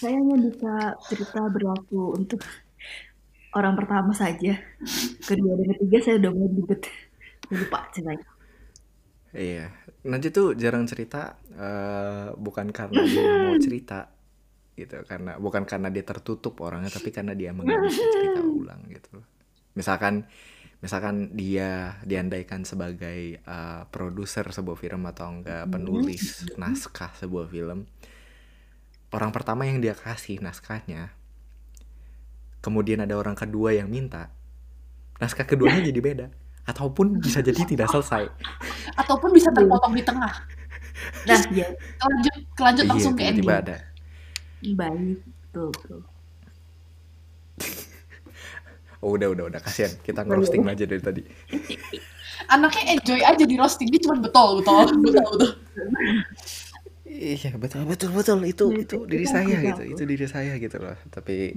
[0.00, 2.40] Saya hanya bisa cerita berlaku untuk
[3.52, 4.56] orang pertama saja.
[5.20, 6.82] Kedua dan ketiga saya udah mulai ribet.
[7.52, 8.24] Lupa ceritanya.
[9.30, 9.70] Iya,
[10.08, 14.10] Najwa tuh jarang cerita, eh, bukan karena dia mau cerita,
[14.74, 19.22] gitu, karena bukan karena dia tertutup orangnya, tapi karena dia emang bisa cerita ulang gitu.
[19.78, 20.26] Misalkan,
[20.82, 27.86] misalkan dia diandaikan sebagai eh, produser sebuah film atau enggak penulis naskah sebuah film,
[29.10, 31.10] orang pertama yang dia kasih naskahnya,
[32.62, 34.30] kemudian ada orang kedua yang minta,
[35.18, 36.26] naskah keduanya jadi beda,
[36.66, 38.30] ataupun bisa jadi tidak selesai.
[38.94, 40.34] Ataupun bisa terpotong di tengah.
[41.26, 41.66] Nah, ya
[42.00, 43.44] Lanjut, lanjut Iya, langsung ke ending.
[43.46, 43.76] tiba-tiba ada.
[44.60, 46.00] baik betul betul.
[49.00, 51.22] Oh udah udah udah kasihan kita ngerosting aja dari tadi.
[52.52, 55.50] Anaknya enjoy aja di roasting, dia cuma betul, betul, betul, betul.
[57.20, 60.52] Iya betul betul betul itu Nah, itu itu- diri saya aku gitu itu diri saya
[60.56, 60.96] gitu loh.
[61.06, 61.52] Tapi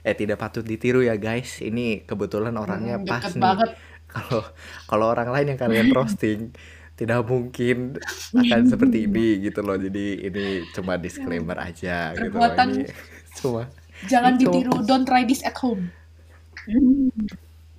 [0.00, 1.58] eh tidak patut ditiru ya guys.
[1.58, 3.42] Ini kebetulan orangnya Hmm, pas nih.
[3.42, 3.70] banget.
[4.06, 4.40] Kalau
[4.86, 6.54] kalau orang lain yang kalian roasting
[6.94, 7.98] tidak mungkin
[8.32, 9.74] akan seperti ini gitu loh.
[9.74, 12.54] Jadi ini cuma disclaimer aja gitu loh.
[12.54, 12.86] Ini
[13.38, 13.62] cuma
[13.98, 14.46] Jangan Itu.
[14.54, 15.90] ditiru, don't try this at home.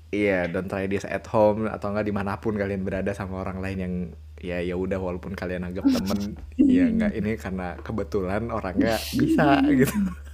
[0.10, 3.62] Iya, don't try this at home atau enggak di mana pun kalian berada sama orang
[3.62, 3.94] lain yang
[4.40, 9.94] ya ya udah walaupun kalian anggap temen ya enggak ini karena kebetulan orangnya bisa gitu.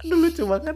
[0.00, 0.74] Aduh lucu banget.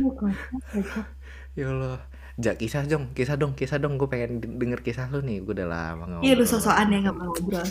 [0.00, 1.06] Oh, kocak, kocak.
[1.52, 2.00] Ya Allah.
[2.36, 3.96] Ja, kisah dong, kisah dong, kisah dong.
[4.00, 5.44] Gue pengen denger kisah lu nih.
[5.44, 6.24] Gue udah lama ngobrol.
[6.24, 7.68] Iya lu sosokan ya nggak mau ngobrol.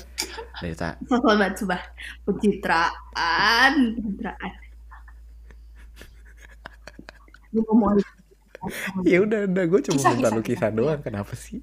[0.61, 1.01] Dari tak.
[1.09, 1.77] Sosokan banget coba.
[2.25, 4.51] Pencitraan, pencitraan.
[7.53, 7.97] Lu ngomong
[9.09, 9.63] Ya udah, udah.
[9.69, 10.69] Gue cuma minta lu kisah.
[10.73, 11.01] doang.
[11.01, 11.61] Kenapa sih?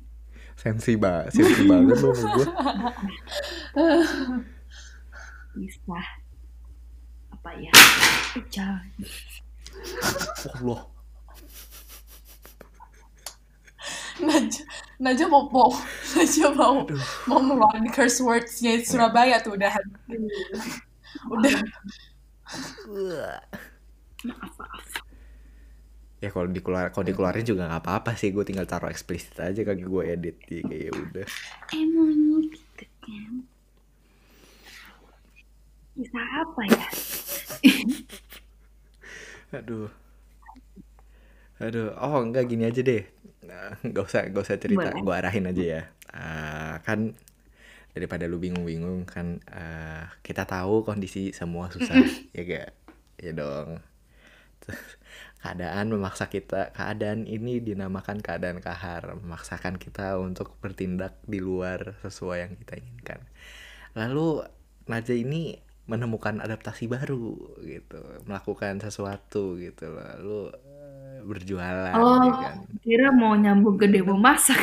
[0.56, 2.46] Sensi banget, sensi banget lu sama gue.
[5.52, 6.06] kisah
[7.32, 7.72] apa ya?
[8.48, 8.86] Jangan.
[10.56, 10.80] Allah.
[14.22, 14.64] Najwa,
[15.02, 15.70] Najwa mau, mau,
[16.14, 17.02] Najwa mau, Aduh.
[17.26, 19.74] mau ngeluarin curse words-nya Surabaya tuh udah.
[21.26, 21.58] Udah.
[24.22, 24.86] Maaf, maaf.
[26.22, 28.30] Ya kalau dikeluar kalau dikeluarin juga nggak apa-apa sih.
[28.30, 30.36] Gue tinggal taruh eksplisit aja kagak gue edit.
[30.46, 31.26] Jadi kayak ya udah.
[31.74, 33.32] Emangnya gitu kan?
[35.98, 36.86] Kisah apa ya?
[39.58, 39.90] Aduh.
[41.60, 43.02] Aduh, oh enggak gini aja deh.
[43.42, 45.82] Nah, Nggak usah nggak usah cerita, gue arahin aja ya.
[46.14, 47.12] Eh, kan
[47.92, 51.98] daripada lu bingung-bingung kan eh, kita tahu kondisi semua susah,
[52.36, 52.70] ya gak?
[53.20, 53.78] Ya dong.
[54.62, 54.80] Terus,
[55.42, 62.38] keadaan memaksa kita, keadaan ini dinamakan keadaan kahar, memaksakan kita untuk bertindak di luar sesuai
[62.46, 63.20] yang kita inginkan.
[63.98, 64.46] Lalu
[64.82, 65.54] Naja ini
[65.86, 72.18] menemukan adaptasi baru gitu, melakukan sesuatu gitu lalu eh, berjualan Oh.
[72.18, 72.58] ya kan.
[72.82, 74.58] Kira mau nyambung ke demo masak.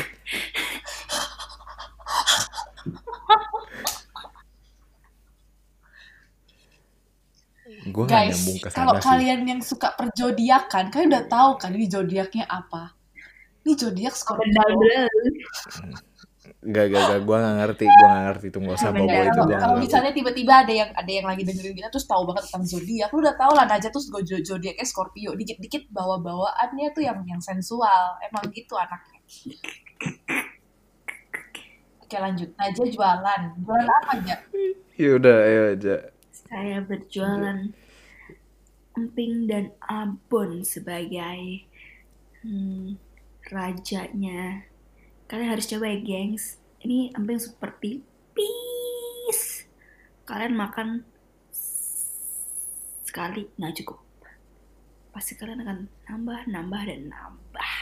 [7.89, 9.03] Gue gak Guys, nyambung ke kalau sih.
[9.09, 12.93] kalian yang suka perjodiakan, kalian udah tahu kan ini zodiaknya apa.
[13.65, 14.61] Ini zodiak Scorpio.
[16.59, 19.47] Gak, gak, gak, gue gak ngerti, gue gak ngerti tuh gak usah bawa itu kalau,
[19.47, 23.09] gue misalnya tiba-tiba ada yang ada yang lagi dengerin kita terus tahu banget tentang zodiak,
[23.15, 25.31] lu udah tahu lah Naja tuh zo- zodiaknya Scorpio.
[25.39, 28.19] Dikit-dikit bawa-bawaannya tuh yang yang sensual.
[28.19, 29.19] Emang gitu anaknya.
[32.03, 32.49] Oke lanjut.
[32.57, 33.41] Naja jualan.
[33.63, 34.35] Jualan apa aja?
[34.99, 35.95] Ya udah, ayo aja.
[36.33, 37.71] Saya berjualan
[38.99, 41.63] emping dan abon sebagai
[42.43, 42.99] hmm,
[43.47, 44.67] rajanya.
[45.31, 46.59] Kalian harus coba ya, gengs.
[46.83, 48.03] Ini emping seperti
[48.35, 49.63] peace.
[50.27, 51.07] Kalian makan
[53.07, 54.03] sekali nggak cukup.
[55.15, 55.77] Pasti kalian akan
[56.11, 57.75] nambah, nambah, dan nambah.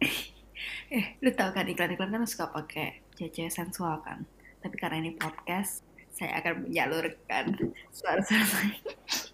[0.96, 4.28] eh, lu tau kan iklan-iklan kan suka pakai cewek sensual kan?
[4.60, 7.56] Tapi karena ini podcast, saya akan menyalurkan
[7.88, 8.76] suara-suara saya.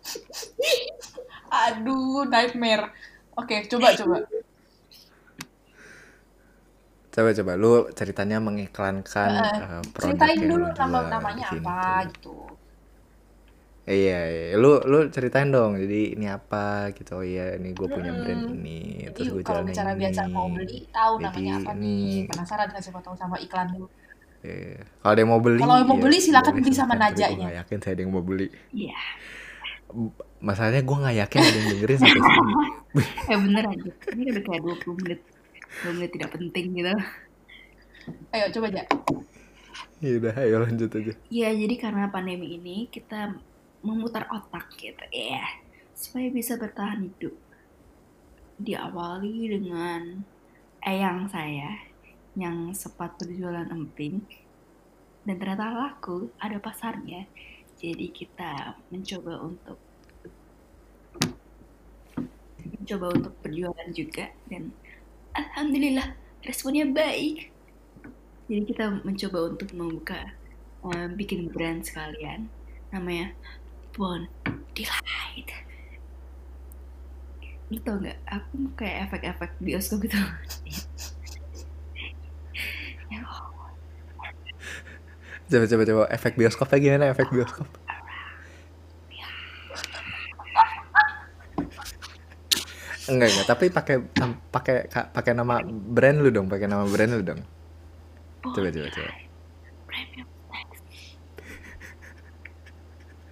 [1.64, 2.84] Aduh, nightmare.
[3.40, 4.16] Oke, coba coba.
[7.14, 11.78] Coba coba lu ceritanya mengiklankan eh, produk Ceritain yang dulu lu nama namanya sini apa
[11.80, 12.12] tuh.
[12.12, 12.36] gitu.
[13.86, 15.72] Iya, iya, lu lu ceritain dong.
[15.82, 17.10] Jadi ini apa gitu.
[17.22, 18.54] Oh iya, ini gue punya brand Mm-mm.
[18.54, 18.72] ini.
[19.14, 20.00] Terus gue kalau jualnya bicara ini.
[20.00, 21.82] biasa mau beli, tahu Jadi namanya apa ini.
[21.82, 22.12] nih.
[22.28, 23.86] Penasaran kasih tahu sama iklan dulu.
[24.46, 24.86] Iya.
[25.00, 27.46] Kalau ada yang mau beli, Kalau mau ya beli silakan beli sama gue Najanya.
[27.46, 28.46] gak yakin saya ada yang mau beli.
[28.72, 29.00] Iya,
[30.42, 32.54] Masalahnya gue gak yakin ada yang dengerin sampai sini.
[33.32, 33.90] eh bener aja.
[34.14, 35.20] Ini udah kayak 20 menit.
[35.84, 36.92] 20 menit tidak penting gitu.
[38.30, 38.82] Ayo coba aja.
[39.98, 41.12] Ya udah, ayo lanjut aja.
[41.32, 43.34] Iya, jadi karena pandemi ini kita
[43.80, 45.42] memutar otak gitu ya.
[45.96, 47.34] Supaya bisa bertahan hidup.
[48.60, 50.20] Diawali dengan
[50.84, 51.80] eyang saya
[52.36, 54.20] yang sempat berjualan emping
[55.26, 57.26] dan ternyata laku, ada pasarnya.
[57.76, 59.76] Jadi kita mencoba untuk
[62.64, 64.72] mencoba untuk berjualan juga dan
[65.36, 67.52] alhamdulillah responnya baik.
[68.48, 70.32] Jadi kita mencoba untuk membuka
[70.88, 72.48] eh, bikin brand sekalian
[72.94, 73.36] namanya
[73.92, 74.24] Bon
[74.72, 75.50] Delight.
[77.68, 78.16] Lu tau gak?
[78.30, 80.16] Aku kayak efek-efek bioskop gitu.
[85.50, 87.04] Coba coba coba efek bioskopnya gimana?
[87.14, 87.68] Efek bioskop.
[93.06, 93.96] Enggak enggak, tapi pakai
[94.50, 97.40] pakai ka- pakai nama brand lu dong, pakai nama brand lu dong.
[98.42, 99.12] Coba coba coba.
[99.86, 100.80] Premium Snacks.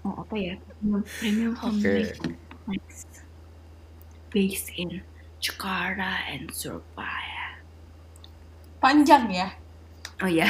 [0.04, 0.54] Oh apa ya?
[1.18, 1.80] Premium home.
[4.30, 5.00] Based in
[5.40, 7.56] Jakarta and Surabaya.
[8.82, 9.48] Panjang ya.
[10.22, 10.46] Oh ya.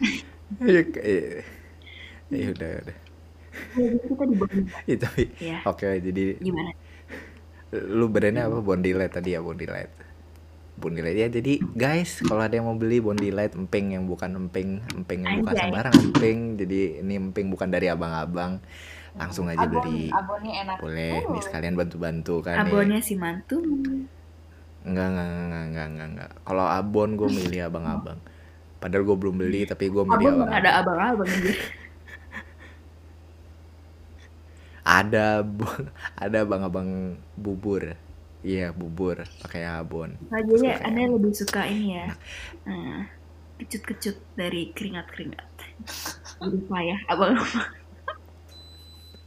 [0.60, 1.40] Iya, iya.
[2.28, 2.96] Ya udah udah.
[4.02, 4.62] kita di Bogor.
[4.82, 5.58] Iya, tapi Ya.
[5.62, 6.70] oke jadi Gimana?
[7.70, 9.94] lu brandnya apa Bondi Light tadi ya Bondi Light
[10.74, 14.34] Bondi Light ya jadi guys kalau ada yang mau beli Bondi Light emping yang bukan
[14.36, 18.58] emping emping yang bukan sembarang emping jadi ini emping bukan dari abang-abang
[19.12, 20.76] langsung aja Abon, beli abonnya enak.
[20.78, 21.30] boleh Uh.
[21.30, 23.58] nih sekalian bantu-bantu kan nih Abonnya si mantu.
[24.80, 26.30] enggak enggak enggak enggak enggak, enggak.
[26.40, 28.18] kalau abon gue milih abang-abang
[28.80, 31.52] padahal gue belum beli tapi gue Abon abang ada abang-abang aja.
[35.00, 35.86] ada bu-
[36.24, 37.94] ada abang-abang bubur.
[38.40, 40.16] Iya bubur pakai abon.
[40.32, 40.56] Anda
[40.96, 42.08] yang- lebih suka ini ya.
[42.64, 43.00] eh,
[43.60, 45.48] kecut-kecut dari keringat-keringat.
[46.40, 47.36] Jadi saya abang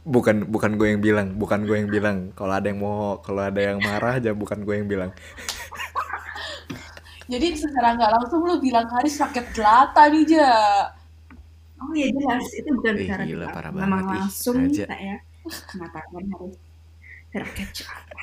[0.04, 2.34] bukan bukan gue yang bilang bukan gue yang bilang.
[2.34, 5.10] Kalau ada yang mau kalau ada yang marah aja bukan gue yang bilang
[7.24, 10.54] Jadi secara nggak langsung lu bilang Haris sakit gelata nih, Ja.
[11.76, 13.52] Oh iya jelas, itu bukan bicara gila, kita.
[13.52, 14.84] parah Memang banget, langsung sengaja.
[14.88, 15.16] saya
[15.74, 16.56] mengatakan harus
[17.30, 18.22] rakyat Jakarta.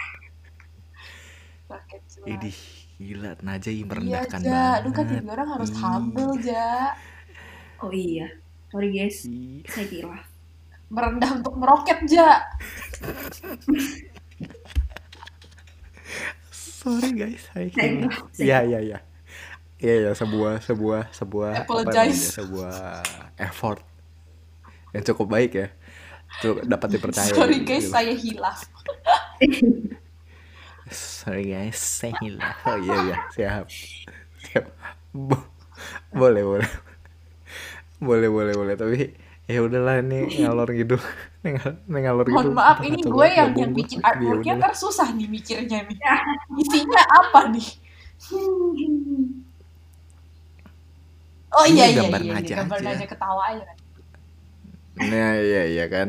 [1.67, 2.25] Sakit gelata.
[2.27, 2.51] ini
[2.97, 4.49] gila Najwa Iya, merendahkan Ja.
[4.51, 6.73] banget Lu kan jadi orang harus humble, Ja.
[7.81, 8.27] Oh iya,
[8.69, 9.61] sorry guys, Ih.
[9.65, 10.17] saya kira.
[10.89, 12.41] Merendah untuk meroket, Ja.
[16.81, 17.45] sorry guys.
[17.53, 17.69] Saya
[18.41, 18.99] iya iya iya.
[19.81, 22.17] Iya ya sebuah sebuah sebuah Apologize.
[22.17, 22.75] namanya, sebuah
[23.37, 23.81] effort
[24.93, 25.67] yang cukup baik ya.
[26.41, 27.29] Cukup dapat dipercaya.
[27.29, 27.69] Sorry gitu.
[27.77, 28.59] guys, saya hilaf.
[30.91, 33.17] sorry guys saya hilang oh iya iya.
[33.31, 33.65] Siap.
[34.49, 34.65] Siap.
[35.13, 35.49] Bo-
[36.11, 36.69] boleh boleh.
[38.01, 38.75] Boleh boleh boleh.
[38.75, 39.13] Tapi
[39.51, 40.95] ya udahlah ini ngalor gitu
[41.91, 45.27] ngalor gitu Mohon maaf, ini Coba gue yang, yang bikin Ya artworknya ntar susah nih
[45.27, 45.97] mikirnya nih.
[46.55, 47.67] Isinya apa nih?
[51.51, 53.05] Oh iya iya gambar iya, Najwa gambar aja.
[53.11, 53.77] Ketawa aja kan.
[55.01, 56.07] nah iya iya kan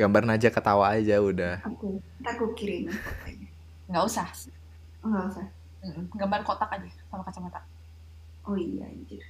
[0.00, 3.48] gambar Naja ketawa aja udah Aku, aku kirim fotonya.
[3.88, 4.28] Nggak usah.
[5.02, 5.46] Nggak usah.
[6.16, 7.60] Gambar kotak aja sama kacamata.
[8.44, 9.24] Oh iya, anjir.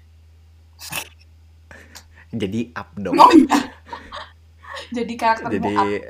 [2.30, 3.58] Jadi up dong Oh iya.
[4.90, 5.86] Jadi karakter jadi up.
[5.86, 6.02] eh,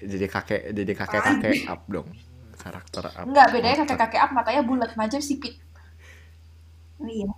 [0.00, 2.08] jadi kakek jadi kakek kakek up dong
[2.54, 3.88] karakter up Enggak, bedanya Otak.
[3.94, 5.56] kakek-kakek up matanya bulat, Najwa sipit.
[6.98, 7.30] Oh iya.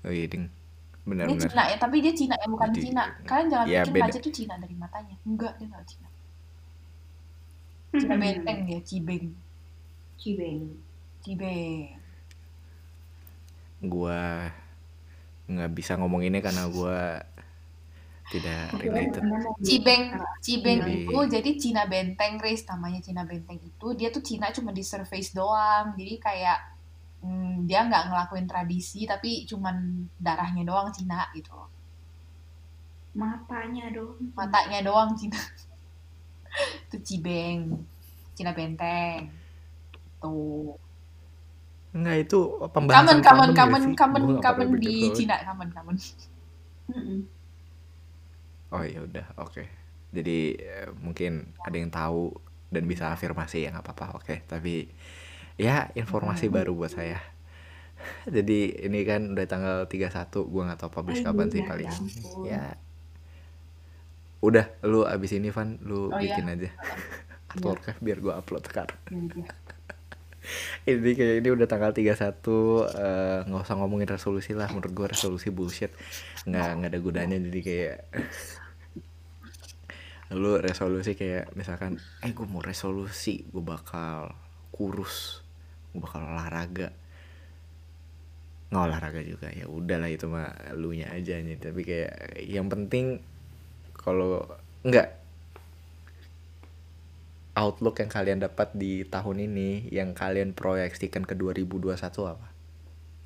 [0.00, 3.02] oh iya ding Ini benar-benar Cina ya, tapi dia Cina ya, bukan Jadi- Cina.
[3.24, 4.04] Kalian jangan pikir beda.
[4.06, 5.16] Najwa tuh Cina dari matanya.
[5.24, 6.08] Enggak, dia enggak Cina.
[7.98, 9.26] Cina benteng dia, Cibeng.
[10.14, 10.60] Cibeng.
[11.18, 11.98] Cibeng.
[13.82, 14.52] gua
[15.50, 17.18] nggak bisa ngomong ini karena gua
[18.30, 19.22] tidak related
[19.58, 22.62] Cibeng, Cibeng Jadi- itu jadi Cina benteng, Riz.
[22.62, 23.86] Namanya Cina benteng itu.
[23.98, 25.98] Dia tuh Cina cuma di surface doang.
[25.98, 26.58] Jadi kayak
[27.26, 31.58] hmm, dia nggak ngelakuin tradisi, tapi cuman darahnya doang Cina gitu.
[33.10, 34.14] Matanya dong.
[34.38, 35.34] matanya doang Cina
[36.86, 37.82] itu Cibeng
[38.38, 39.26] Cina Benteng
[40.22, 40.78] tuh
[41.90, 42.38] Enggak itu
[42.70, 45.10] pembahasan kamen kamen kamen kamen kamen di.
[45.10, 45.96] Cina kamen kamen.
[48.70, 49.66] Oh ya udah, oke.
[50.10, 52.30] Jadi eh, mungkin ada yang tahu
[52.70, 54.34] dan bisa afirmasi ya nggak apa-apa, oke.
[54.46, 54.86] Tapi
[55.58, 56.54] ya informasi Hmm.
[56.54, 57.18] baru buat saya.
[58.36, 61.90] Jadi ini kan udah tanggal 31, gua nggak tahu publish kapan sih iya, paling.
[61.90, 61.98] ya.
[62.46, 62.64] Ya.
[64.40, 66.32] Udah, lu abis ini Van, lu Oh, iya.
[66.32, 66.70] bikin aja
[67.50, 68.96] artworknya biar gua upload sekarang.
[69.10, 69.42] Jadi,
[70.88, 75.52] Ini kayak ini udah tanggal 31 eh, nggak usah ngomongin resolusi lah menurut gua resolusi
[75.52, 75.92] bullshit.
[76.48, 77.98] Nggak nggak ada gunanya jadi kayak
[80.40, 84.30] lu resolusi kayak misalkan eh gue mau resolusi gue bakal
[84.70, 85.42] kurus
[85.90, 86.94] gue bakal olahraga.
[88.70, 91.58] Nggak olahraga juga ya udahlah itu mah lu nya aja nih.
[91.58, 93.18] Tapi kayak yang penting
[93.98, 94.46] kalau
[94.86, 95.19] nggak
[97.60, 102.48] outlook yang kalian dapat di tahun ini yang kalian proyeksikan ke 2021 apa?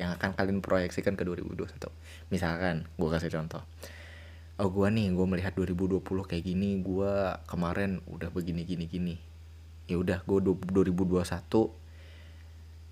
[0.03, 1.71] Yang akan kalian proyeksikan ke 2021.
[2.35, 3.63] Misalkan, gue kasih contoh.
[4.59, 7.15] Oh gue nih, gue melihat 2020 kayak gini, gue
[7.47, 9.15] kemarin udah begini gini gini.
[9.87, 11.87] Ya udah, gue 2021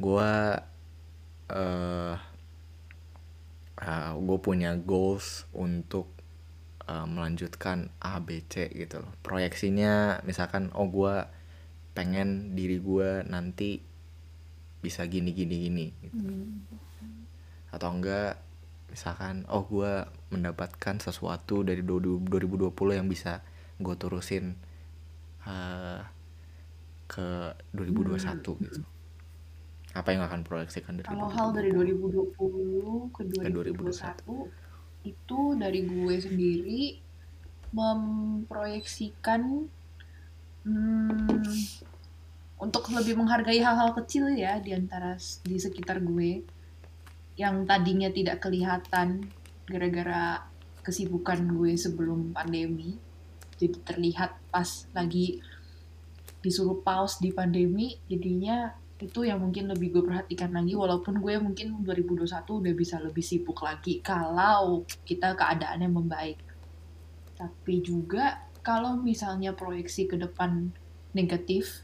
[0.03, 0.31] gue
[1.53, 2.17] eh
[4.19, 6.11] gue punya goals untuk
[6.93, 9.13] uh, melanjutkan A B C gitu loh.
[9.25, 11.25] Proyeksinya misalkan oh gue
[11.97, 13.81] pengen diri gue nanti
[14.83, 16.27] bisa gini gini gini gitu.
[17.71, 18.35] atau enggak
[18.91, 22.29] misalkan oh gue mendapatkan sesuatu dari 2020
[22.93, 23.41] yang bisa
[23.79, 24.59] gue terusin
[25.47, 26.03] uh,
[27.09, 28.83] ke 2021 gitu.
[29.93, 34.62] Apa yang akan proyeksikan dari kalau hal dari 2020 ke Ke 2021
[35.03, 36.83] itu dari gue sendiri
[37.73, 39.67] memproyeksikan
[40.67, 41.43] hmm,
[42.63, 46.45] untuk lebih menghargai hal-hal kecil ya di antara di sekitar gue
[47.35, 49.27] yang tadinya tidak kelihatan
[49.67, 50.47] gara-gara
[50.85, 52.99] kesibukan gue sebelum pandemi.
[53.57, 55.39] Jadi terlihat pas lagi
[56.43, 61.83] disuruh pause di pandemi jadinya itu yang mungkin lebih gue perhatikan lagi walaupun gue mungkin
[61.83, 66.39] 2021 udah bisa lebih sibuk lagi kalau kita keadaannya membaik.
[67.35, 70.71] Tapi juga kalau misalnya proyeksi ke depan
[71.13, 71.83] negatif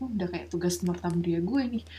[0.00, 1.84] udah kayak tugas nortam dia gue nih.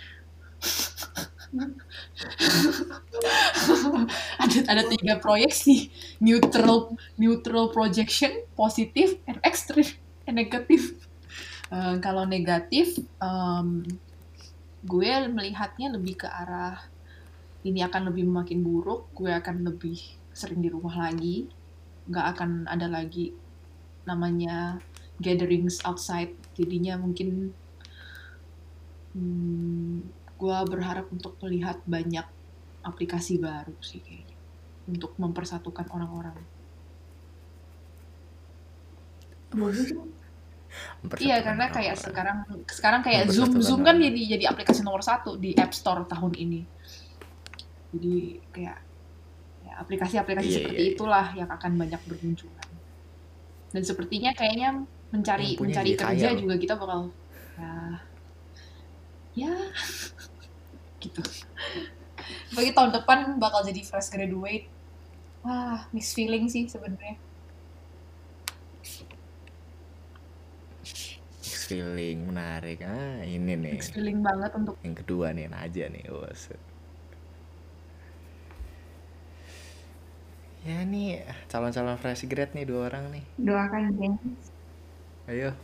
[4.43, 5.87] Ada ada tiga proyeksi.
[6.19, 9.95] Neutral neutral projection positif and extreme
[10.27, 10.99] and negatif
[11.73, 13.81] Eh, kalau negatif em,
[14.85, 16.77] gue melihatnya lebih ke arah
[17.65, 19.97] ini akan lebih makin buruk gue akan lebih
[20.35, 21.49] sering di rumah lagi.
[22.05, 23.33] Nggak akan ada lagi
[24.05, 24.77] namanya
[25.17, 26.37] gatherings outside.
[26.53, 27.49] Jadinya mungkin
[29.17, 30.05] hmm,
[30.37, 32.27] gue berharap untuk melihat banyak
[32.85, 34.37] aplikasi baru sih kayaknya.
[34.85, 36.37] Untuk mempersatukan orang-orang
[41.21, 44.09] Iya karena kayak sekarang sekarang kayak Zoom Zoom kan orang.
[44.09, 46.61] jadi jadi aplikasi nomor satu di App Store tahun ini.
[47.95, 48.15] Jadi
[48.51, 48.77] kayak
[49.63, 50.95] ya, aplikasi-aplikasi Iya, seperti iya, iya.
[50.97, 52.69] itulah yang akan banyak bermunculan.
[53.71, 54.69] Dan sepertinya kayaknya
[55.13, 56.39] mencari mencari kaya kerja loh.
[56.43, 56.99] juga kita bakal
[57.55, 57.71] ya
[59.35, 59.53] ya
[61.03, 61.21] gitu.
[62.55, 64.67] Bagi tahun depan bakal jadi fresh graduate.
[65.45, 67.21] Wah, mixed feeling sih sebenarnya.
[71.65, 72.77] Mixed feeling menarik.
[72.85, 73.73] Ah ini nih.
[73.73, 76.53] Mixed feeling banget untuk yang kedua nih aja nih bos.
[80.61, 83.25] Ya nih calon-calon fresh grad nih dua orang nih.
[83.41, 84.13] Doakan geng.
[85.25, 85.57] ayo.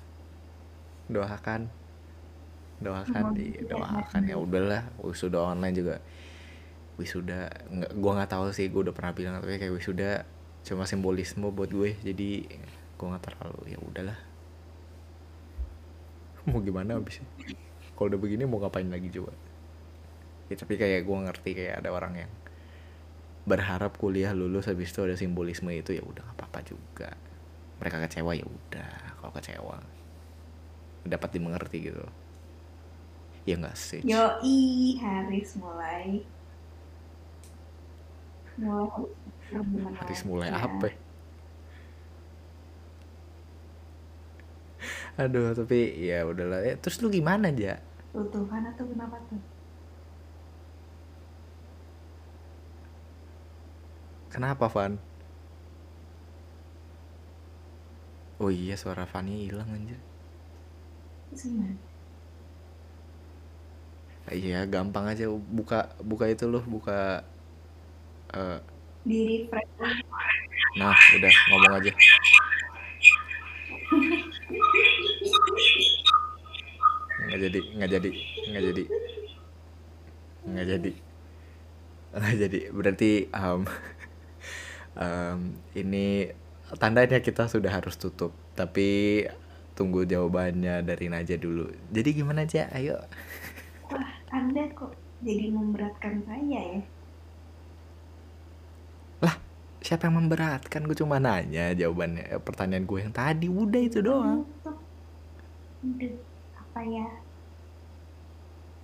[1.06, 1.70] Doakan.
[2.82, 4.22] Doakan di kita doakan.
[4.26, 5.96] Ya udahlah wisuda online juga.
[6.98, 10.26] Wisuda nggak gua nggak tahu sih gue udah pernah bilang tapi kayak wisuda
[10.66, 12.50] cuma simbolisme buat gue jadi
[12.98, 14.31] gua nggak terlalu ya udahlah
[16.50, 17.22] mau gimana abis
[17.94, 19.30] kalau udah begini mau ngapain lagi coba?
[20.50, 22.32] Ya tapi kayak gua ngerti kayak ada orang yang
[23.46, 27.14] berharap kuliah lulus habis itu ada simbolisme itu ya udah nggak apa-apa juga.
[27.78, 28.94] Mereka kecewa ya udah.
[29.22, 29.78] Kalau kecewa
[31.02, 32.06] dapat dimengerti gitu
[33.46, 34.02] ya nggak sih?
[34.06, 36.22] Yoi, Haris mulai.
[38.58, 40.86] Mulai Haris lagi mulai apa?
[40.90, 40.96] ya?
[45.20, 45.78] Aduh tapi
[46.10, 46.60] ya udahlah.
[46.68, 47.80] Eh, terus lu gimana aja
[48.14, 49.42] Tuh, Tuhan atau kenapa tuh?
[54.32, 54.98] kenapa Van?
[58.44, 60.00] Oh iya suara Fanny hilang anjir.
[64.32, 65.24] Iya gampang aja.
[65.58, 65.76] Buka
[66.10, 66.92] buka itu loh buka
[68.34, 68.60] eh,
[69.06, 70.06] Di refresh.
[70.80, 71.92] Nah udah ngomong aja
[77.32, 78.12] nggak jadi nggak jadi
[78.52, 78.84] nggak jadi.
[80.42, 80.92] Nggak jadi.
[82.12, 82.60] Nggak jadi.
[82.76, 83.62] Berarti um,
[85.00, 85.40] um,
[85.80, 86.28] ini
[86.76, 88.36] tandanya kita sudah harus tutup.
[88.52, 89.24] Tapi
[89.80, 91.72] tunggu jawabannya dari Naja dulu.
[91.88, 93.00] Jadi gimana aja ayo.
[93.88, 94.92] Wah, Anda kok
[95.24, 96.84] jadi memberatkan saya ya?
[99.82, 100.86] siapa yang memberatkan?
[100.86, 103.50] Gue cuma nanya jawabannya eh, pertanyaan gue yang tadi.
[103.50, 104.46] Udah itu doang
[106.72, 107.06] apa ya?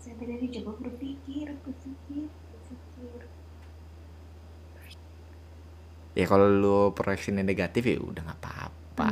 [0.01, 3.21] Saya tadi coba berpikir, berpikir, berpikir.
[6.17, 9.11] ya kalau lu proyeksinya negatif ya udah nggak apa-apa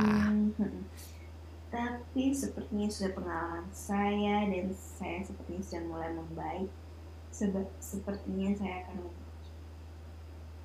[0.58, 0.88] Hmm,
[1.74, 4.66] Tapi sepertinya sudah pengalaman saya dan
[4.98, 6.70] saya sepertinya sudah mulai membaik.
[7.38, 8.98] Sebe- sepertinya saya akan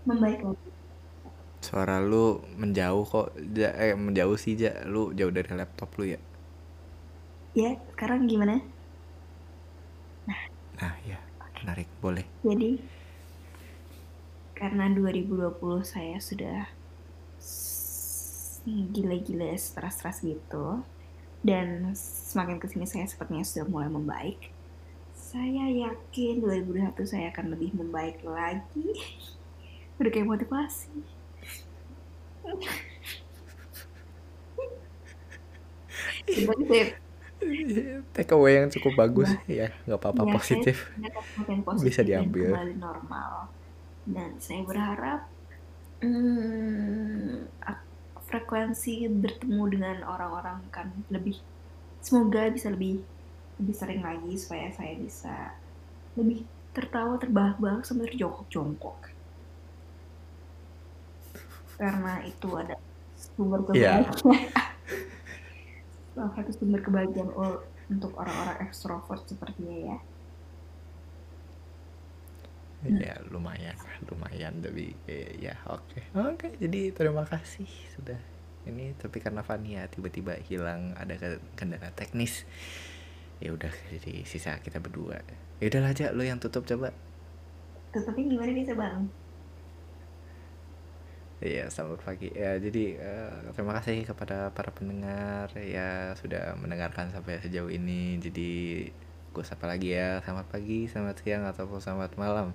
[0.08, 0.72] membaik lagi.
[1.66, 2.26] suara lu
[2.62, 3.28] menjauh kok
[3.60, 6.20] ja, eh menjauh sih ja lu jauh dari laptop lu ya
[7.52, 8.64] Ya, sekarang gimana?
[10.82, 11.22] nah ya
[11.62, 12.82] menarik boleh Jadi
[14.58, 15.54] karena 2020
[15.86, 16.66] saya sudah
[18.66, 20.82] gila-gila stres-stres gitu
[21.46, 24.50] dan semakin ke sini saya sepertinya sudah mulai membaik.
[25.14, 28.90] Saya yakin 2021 saya akan lebih membaik lagi.
[30.02, 30.94] Udah kayak motivasi.
[36.30, 37.01] Sebenarnya saya
[38.14, 40.78] take away yang cukup bagus ya nggak apa-apa Ya, positif
[41.68, 42.52] positif Bisa diambil.
[42.54, 43.34] kembali normal.
[44.06, 45.20] Dan saya berharap
[46.02, 47.50] hmm,
[48.28, 51.38] frekuensi bertemu dengan orang-orang kan lebih
[52.08, 52.96] semoga bisa lebih
[53.60, 55.36] lebih sering lagi supaya saya bisa
[56.20, 56.40] lebih
[56.76, 59.00] tertawa terbahak-bahak sambil jongkok-jongkok.
[61.80, 62.76] Karena itu ada
[63.18, 64.04] sumber Iya.
[64.04, 64.16] kebahagiaan.
[64.22, 64.42] Salah
[66.16, 67.32] satu sumber kebahagiaan
[67.94, 69.98] untuk orang-orang ekstrovert sepertinya ya.
[73.06, 73.78] ya lumayan
[74.10, 74.54] lumayan.
[74.64, 76.00] Tapi eh, ya oke.
[76.18, 78.18] Oke jadi terima kasih sudah
[78.66, 78.94] ini.
[78.98, 82.46] Tapi karena Fania tiba-tiba hilang ada ke- kendala teknis
[83.42, 85.22] ya udah jadi sisa kita berdua.
[85.62, 86.94] Ya udahlah aja lu yang tutup coba.
[87.94, 89.02] Tetapi gimana bisa bang?
[91.42, 92.30] Iya, selamat pagi.
[92.38, 98.22] Ya, jadi eh, terima kasih kepada para pendengar ya sudah mendengarkan sampai sejauh ini.
[98.22, 98.50] Jadi
[99.34, 102.54] gue sapa lagi ya, selamat pagi, selamat siang ataupun selamat malam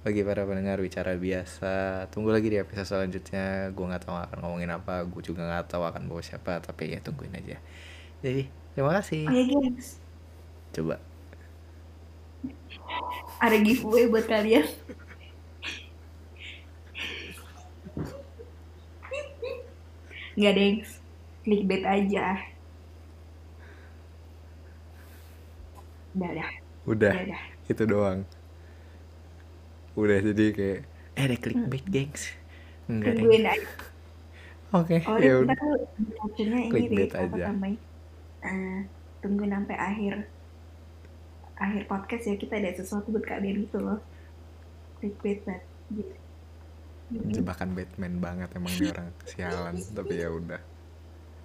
[0.00, 2.08] bagi para pendengar bicara biasa.
[2.08, 3.68] Tunggu lagi di episode selanjutnya.
[3.76, 7.04] Gue nggak tahu akan ngomongin apa, gue juga nggak tahu akan bawa siapa, tapi ya
[7.04, 7.60] tungguin aja.
[8.24, 9.28] Jadi terima kasih.
[9.28, 10.00] Gengs,
[10.72, 10.96] Coba.
[13.44, 14.64] ada giveaway buat kalian.
[20.38, 20.90] Nggak gengs,
[21.44, 22.26] clickbait aja.
[26.12, 26.48] Udah, udah,
[26.84, 27.42] Udah, udah, udah.
[27.68, 28.20] itu doang.
[29.92, 30.78] Udah jadi kayak
[31.12, 32.22] eh ada clickbait, gengs.
[32.88, 33.24] Enggak deh.
[33.24, 33.52] Aja.
[34.72, 35.56] Oke, Oh, ya udah.
[36.16, 37.44] captionnya ini Clickbait deh, apa aja.
[37.52, 37.78] namanya?
[38.42, 38.78] Eh,
[39.20, 40.14] tungguin sampai akhir
[41.54, 44.00] akhir podcast ya kita ada sesuatu buat kalian gitu loh.
[44.98, 45.64] Clickbait banget.
[47.12, 50.60] Jebakan Batman banget emang nih orang sialan tapi ya udah.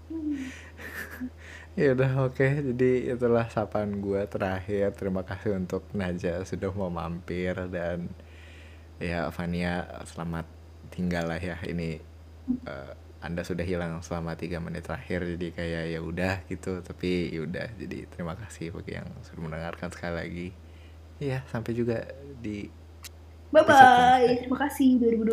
[1.78, 2.74] Ya udah oke.
[2.74, 4.98] Jadi itulah sapaan gue terakhir.
[4.98, 8.10] Terima kasih untuk Naja sudah mau mampir dan
[8.98, 10.50] ya Fania selamat
[10.90, 11.62] tinggal lah ya.
[11.62, 12.02] Ini
[12.66, 12.92] eh,
[13.22, 16.82] anda sudah hilang selama tiga menit terakhir jadi kayak ya udah gitu.
[16.82, 20.48] Tapi ya udah jadi terima kasih bagi yang sudah mendengarkan sekali lagi.
[21.22, 22.10] Ya sampai juga
[22.42, 22.74] di
[23.48, 24.28] Bye bye.
[24.44, 25.30] Terima kasih 2020.